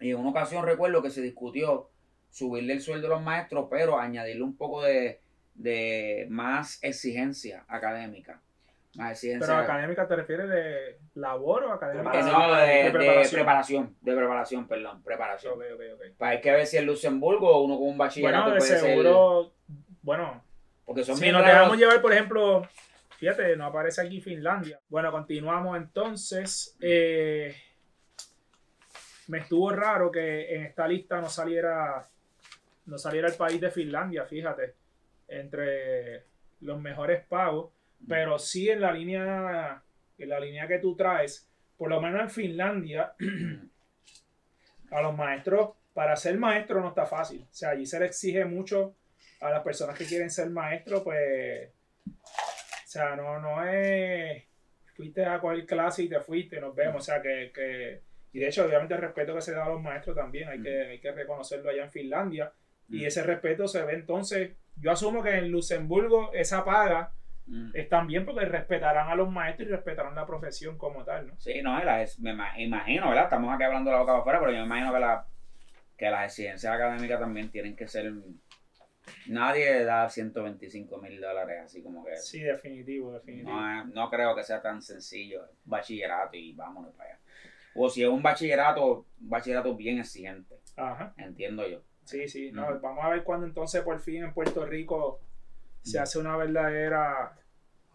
[0.00, 1.90] Y en una ocasión recuerdo que se discutió
[2.30, 5.20] subirle el sueldo a los maestros, pero añadirle un poco de,
[5.54, 8.42] de más exigencia académica.
[8.94, 12.20] Pero académica te refieres de labor o académica?
[12.22, 13.32] No, de, de De preparación.
[13.40, 13.96] preparación.
[14.00, 15.52] de preparación, perdón, preparación.
[15.54, 16.00] Ok, ok, ok.
[16.18, 19.52] Pues hay que ver si en Luxemburgo uno con un bachillerato Bueno, de puede seguro,
[20.02, 20.42] bueno.
[20.84, 21.54] Porque son si nos raros.
[21.56, 22.66] dejamos llevar, por ejemplo,
[23.18, 24.80] fíjate, no aparece aquí Finlandia.
[24.88, 26.76] Bueno, continuamos entonces.
[26.80, 27.54] Eh,
[29.28, 32.02] me estuvo raro que en esta lista no saliera,
[32.86, 34.74] no saliera el país de Finlandia, fíjate,
[35.28, 36.24] entre
[36.62, 37.70] los mejores pagos,
[38.06, 39.82] pero sí en la línea,
[40.16, 43.14] en la línea que tú traes, por lo menos en Finlandia,
[44.90, 47.42] a los maestros, para ser maestro no está fácil.
[47.42, 48.94] O sea, allí se le exige mucho
[49.40, 51.70] a las personas que quieren ser maestros, pues,
[52.06, 54.44] o sea, no, no es,
[54.94, 58.48] fuiste a coger clase y te fuiste, nos vemos, o sea, que, que y de
[58.48, 61.12] hecho, obviamente el respeto que se da a los maestros también, hay que, hay que
[61.12, 62.52] reconocerlo allá en Finlandia,
[62.88, 63.06] y Mm.
[63.06, 67.12] ese respeto se ve entonces, yo asumo que en Luxemburgo esa paga
[67.48, 67.70] Mm.
[67.74, 71.40] es también porque respetarán a los maestros y respetarán la profesión como tal, ¿no?
[71.40, 73.24] Sí, no, es- me ima- imagino, ¿verdad?
[73.24, 75.26] Estamos aquí hablando de la boca para afuera, pero yo me imagino que, la,
[75.96, 78.12] que las exigencias académicas también tienen que ser.
[79.26, 82.16] Nadie da 125 mil dólares, así como que.
[82.16, 83.50] Sí, definitivo, definitivo.
[83.50, 85.42] No, es- no creo que sea tan sencillo.
[85.64, 87.18] Bachillerato y vámonos para allá.
[87.74, 91.14] O si es un bachillerato, un bachillerato bien exigente, Ajá.
[91.16, 91.80] entiendo yo.
[92.04, 92.50] Sí, sí.
[92.52, 92.78] No.
[92.80, 95.20] Vamos a ver cuándo entonces por fin en Puerto Rico
[95.82, 96.02] se Ujú.
[96.02, 97.37] hace una verdadera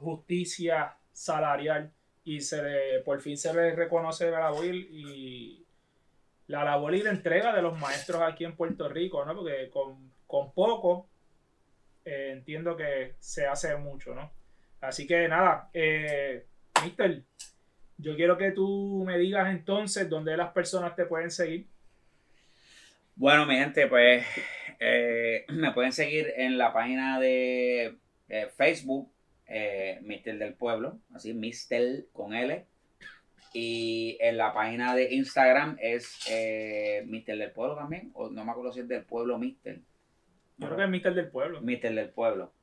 [0.03, 1.91] justicia salarial
[2.23, 5.65] y se le, por fin se le reconoce la labor y
[6.47, 9.35] la labor y la entrega de los maestros aquí en Puerto Rico, ¿no?
[9.35, 11.07] Porque con, con poco
[12.05, 14.31] eh, entiendo que se hace mucho, ¿no?
[14.81, 16.45] Así que nada, eh,
[16.83, 17.23] Mister,
[17.97, 21.67] yo quiero que tú me digas entonces dónde las personas te pueden seguir.
[23.15, 24.25] Bueno, mi gente, pues
[24.79, 27.95] eh, me pueden seguir en la página de
[28.27, 29.09] eh, Facebook,
[29.47, 32.65] eh, Mister del Pueblo, así, Mister con L.
[33.55, 38.51] Y en la página de Instagram es eh, Mister del Pueblo también, o no me
[38.51, 39.79] acuerdo si es del Pueblo Mister.
[40.57, 41.61] Yo creo que es Mister del Pueblo.
[41.61, 42.53] Mister del Pueblo.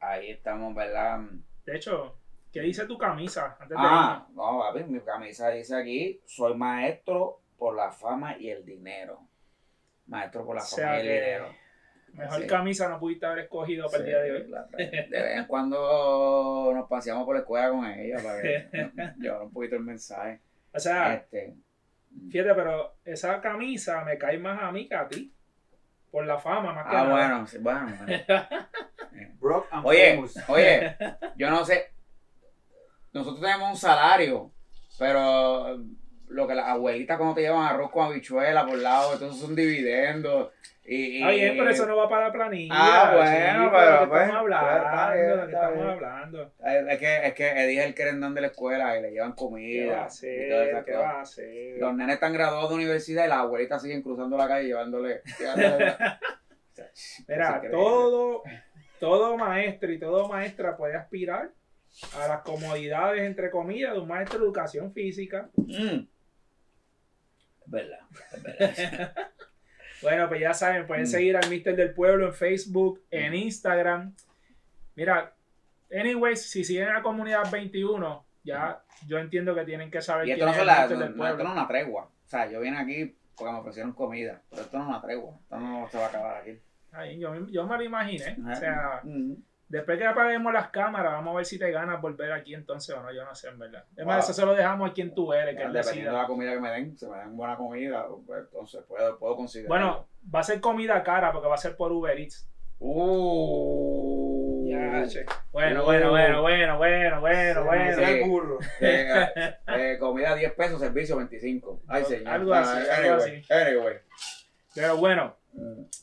[0.00, 1.20] Ahí estamos, ¿verdad?
[1.64, 2.18] De hecho,
[2.52, 3.56] ¿qué dice tu camisa?
[3.58, 8.50] Antes de Ah, no, papi, mi camisa dice aquí, soy maestro por la fama y
[8.50, 9.20] el dinero.
[10.06, 11.48] Maestro por la O fama y el dinero.
[12.14, 12.46] Mejor Sí.
[12.48, 14.42] camisa no pudiste haber escogido para el día de hoy.
[14.44, 18.68] Sí, la- De vez en cuando nos paseamos por la escuela con ella para que
[19.18, 20.40] llevar un poquito el mensaje.
[20.72, 21.54] O sea, Este,
[22.30, 25.32] fíjate, pero esa camisa me cae más a mí que a ti.
[26.10, 27.10] Por la fama, más que ah, nada.
[27.10, 27.86] bueno, sí, bueno.
[27.98, 28.22] bueno.
[29.40, 30.36] Brock and Oye, famous.
[30.48, 30.96] oye,
[31.36, 31.92] yo no sé.
[33.12, 34.50] Nosotros tenemos un salario,
[34.98, 35.78] pero
[36.28, 40.50] lo que las abuelitas cuando te llevan arroz con habichuela por lado, entonces son dividendos.
[40.84, 42.74] Y, Está bien, pero eso no va para la planilla.
[42.74, 46.52] Ah, bueno, chico, pero, pues, estamos pues, hablando, lo que estamos hablando.
[46.64, 49.34] Eh, Es que, es que Eddie es el querendón de la escuela y le llevan
[49.34, 50.04] ¿Qué va a comida.
[50.04, 50.84] hacer?
[50.86, 51.78] ¿Qué va a hacer?
[51.78, 55.20] Los nenes están graduados de universidad y las abuelitas siguen cruzando la calle llevándole.
[57.28, 58.42] Mira, todo,
[58.98, 61.50] todo maestro y todo maestra puede aspirar
[62.18, 65.48] a las comodidades, entre comillas, de un maestro de educación física.
[65.56, 66.06] Mm.
[67.68, 68.00] Verdad.
[70.00, 71.06] Bueno, pues ya saben, pueden Mm.
[71.08, 74.14] seguir al Mister del Pueblo en Facebook, en Instagram.
[74.94, 75.34] Mira,
[75.92, 80.34] anyways, si siguen a la comunidad 21, ya yo entiendo que tienen que saber Y
[80.34, 82.04] quién esto no, es Mister no- del no, esto no es una tregua.
[82.04, 85.34] O sea, yo vine aquí porque me ofrecieron comida, pero esto no es una tregua.
[85.42, 86.58] Esto no se va a acabar aquí.
[86.92, 88.36] Ay, yo, yo me lo imaginé.
[88.50, 89.32] O sea, Mm.
[89.68, 93.02] Después que apaguemos las cámaras, vamos a ver si te ganas volver aquí entonces o
[93.02, 93.12] no.
[93.12, 93.84] Yo no sé, en verdad.
[93.96, 94.24] Es más, Wow.
[94.24, 96.60] eso se lo dejamos a quien tú eres, que él Dependiendo de la comida que
[96.60, 99.68] me den, si me dan buena comida, pues, entonces puedo, puedo considerar.
[99.68, 102.48] Bueno, va a ser comida cara porque va a ser por Uber Eats.
[102.80, 104.68] Uh.
[104.68, 105.24] Ya, che.
[105.52, 105.86] Bueno, Uh.
[105.86, 107.96] bueno, bueno, bueno, bueno, bueno, bueno.
[107.96, 108.02] Sí.
[108.04, 108.58] el burro.
[108.80, 109.28] Eh,
[109.66, 111.82] eh, comida 10 pesos, servicio 25.
[111.88, 112.28] Ay, señor.
[112.28, 113.96] Algo así, Ah, algo anyway, Anyway.
[114.74, 115.36] Pero bueno.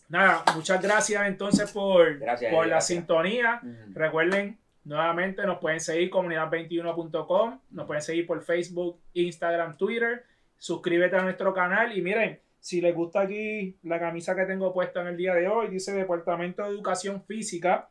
[0.09, 3.61] Nada, muchas gracias entonces por, Gracias, por la sintonía.
[3.93, 10.23] Recuerden, nuevamente nos pueden seguir comunidad21.com, nos pueden seguir por Facebook, Instagram, Twitter.
[10.57, 15.01] Suscríbete a nuestro canal y miren, si les gusta aquí la camisa que tengo puesta
[15.01, 17.89] en el día de hoy, dice Departamento de Educación Física.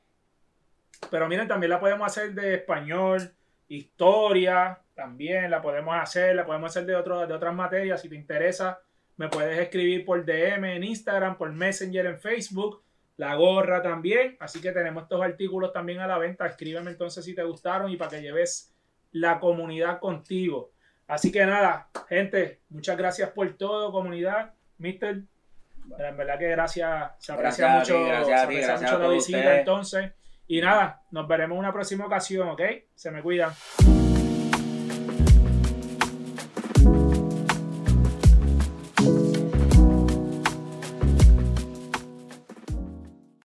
[1.10, 3.32] Pero miren, también la podemos hacer de español,
[3.68, 8.00] historia, también la podemos hacer, la podemos hacer de, otro, de otras materias.
[8.00, 8.80] Si te interesa,
[9.16, 12.84] me puedes escribir por DM en Instagram, por Messenger en Facebook
[13.16, 14.36] la gorra también.
[14.40, 16.46] Así que tenemos estos artículos también a la venta.
[16.46, 18.74] Escríbeme entonces si te gustaron y para que lleves
[19.12, 20.72] la comunidad contigo.
[21.06, 24.54] Así que nada, gente, muchas gracias por todo, comunidad.
[24.78, 25.22] Mister,
[25.96, 28.92] pero en verdad que gracias, se aprecia Gracias mucho, ti, gracias se ti, aprecia gracias
[28.92, 29.58] mucho la visita ustedes.
[29.58, 30.12] entonces.
[30.46, 32.62] Y nada, nos veremos en una próxima ocasión, ¿ok?
[32.94, 33.52] Se me cuidan.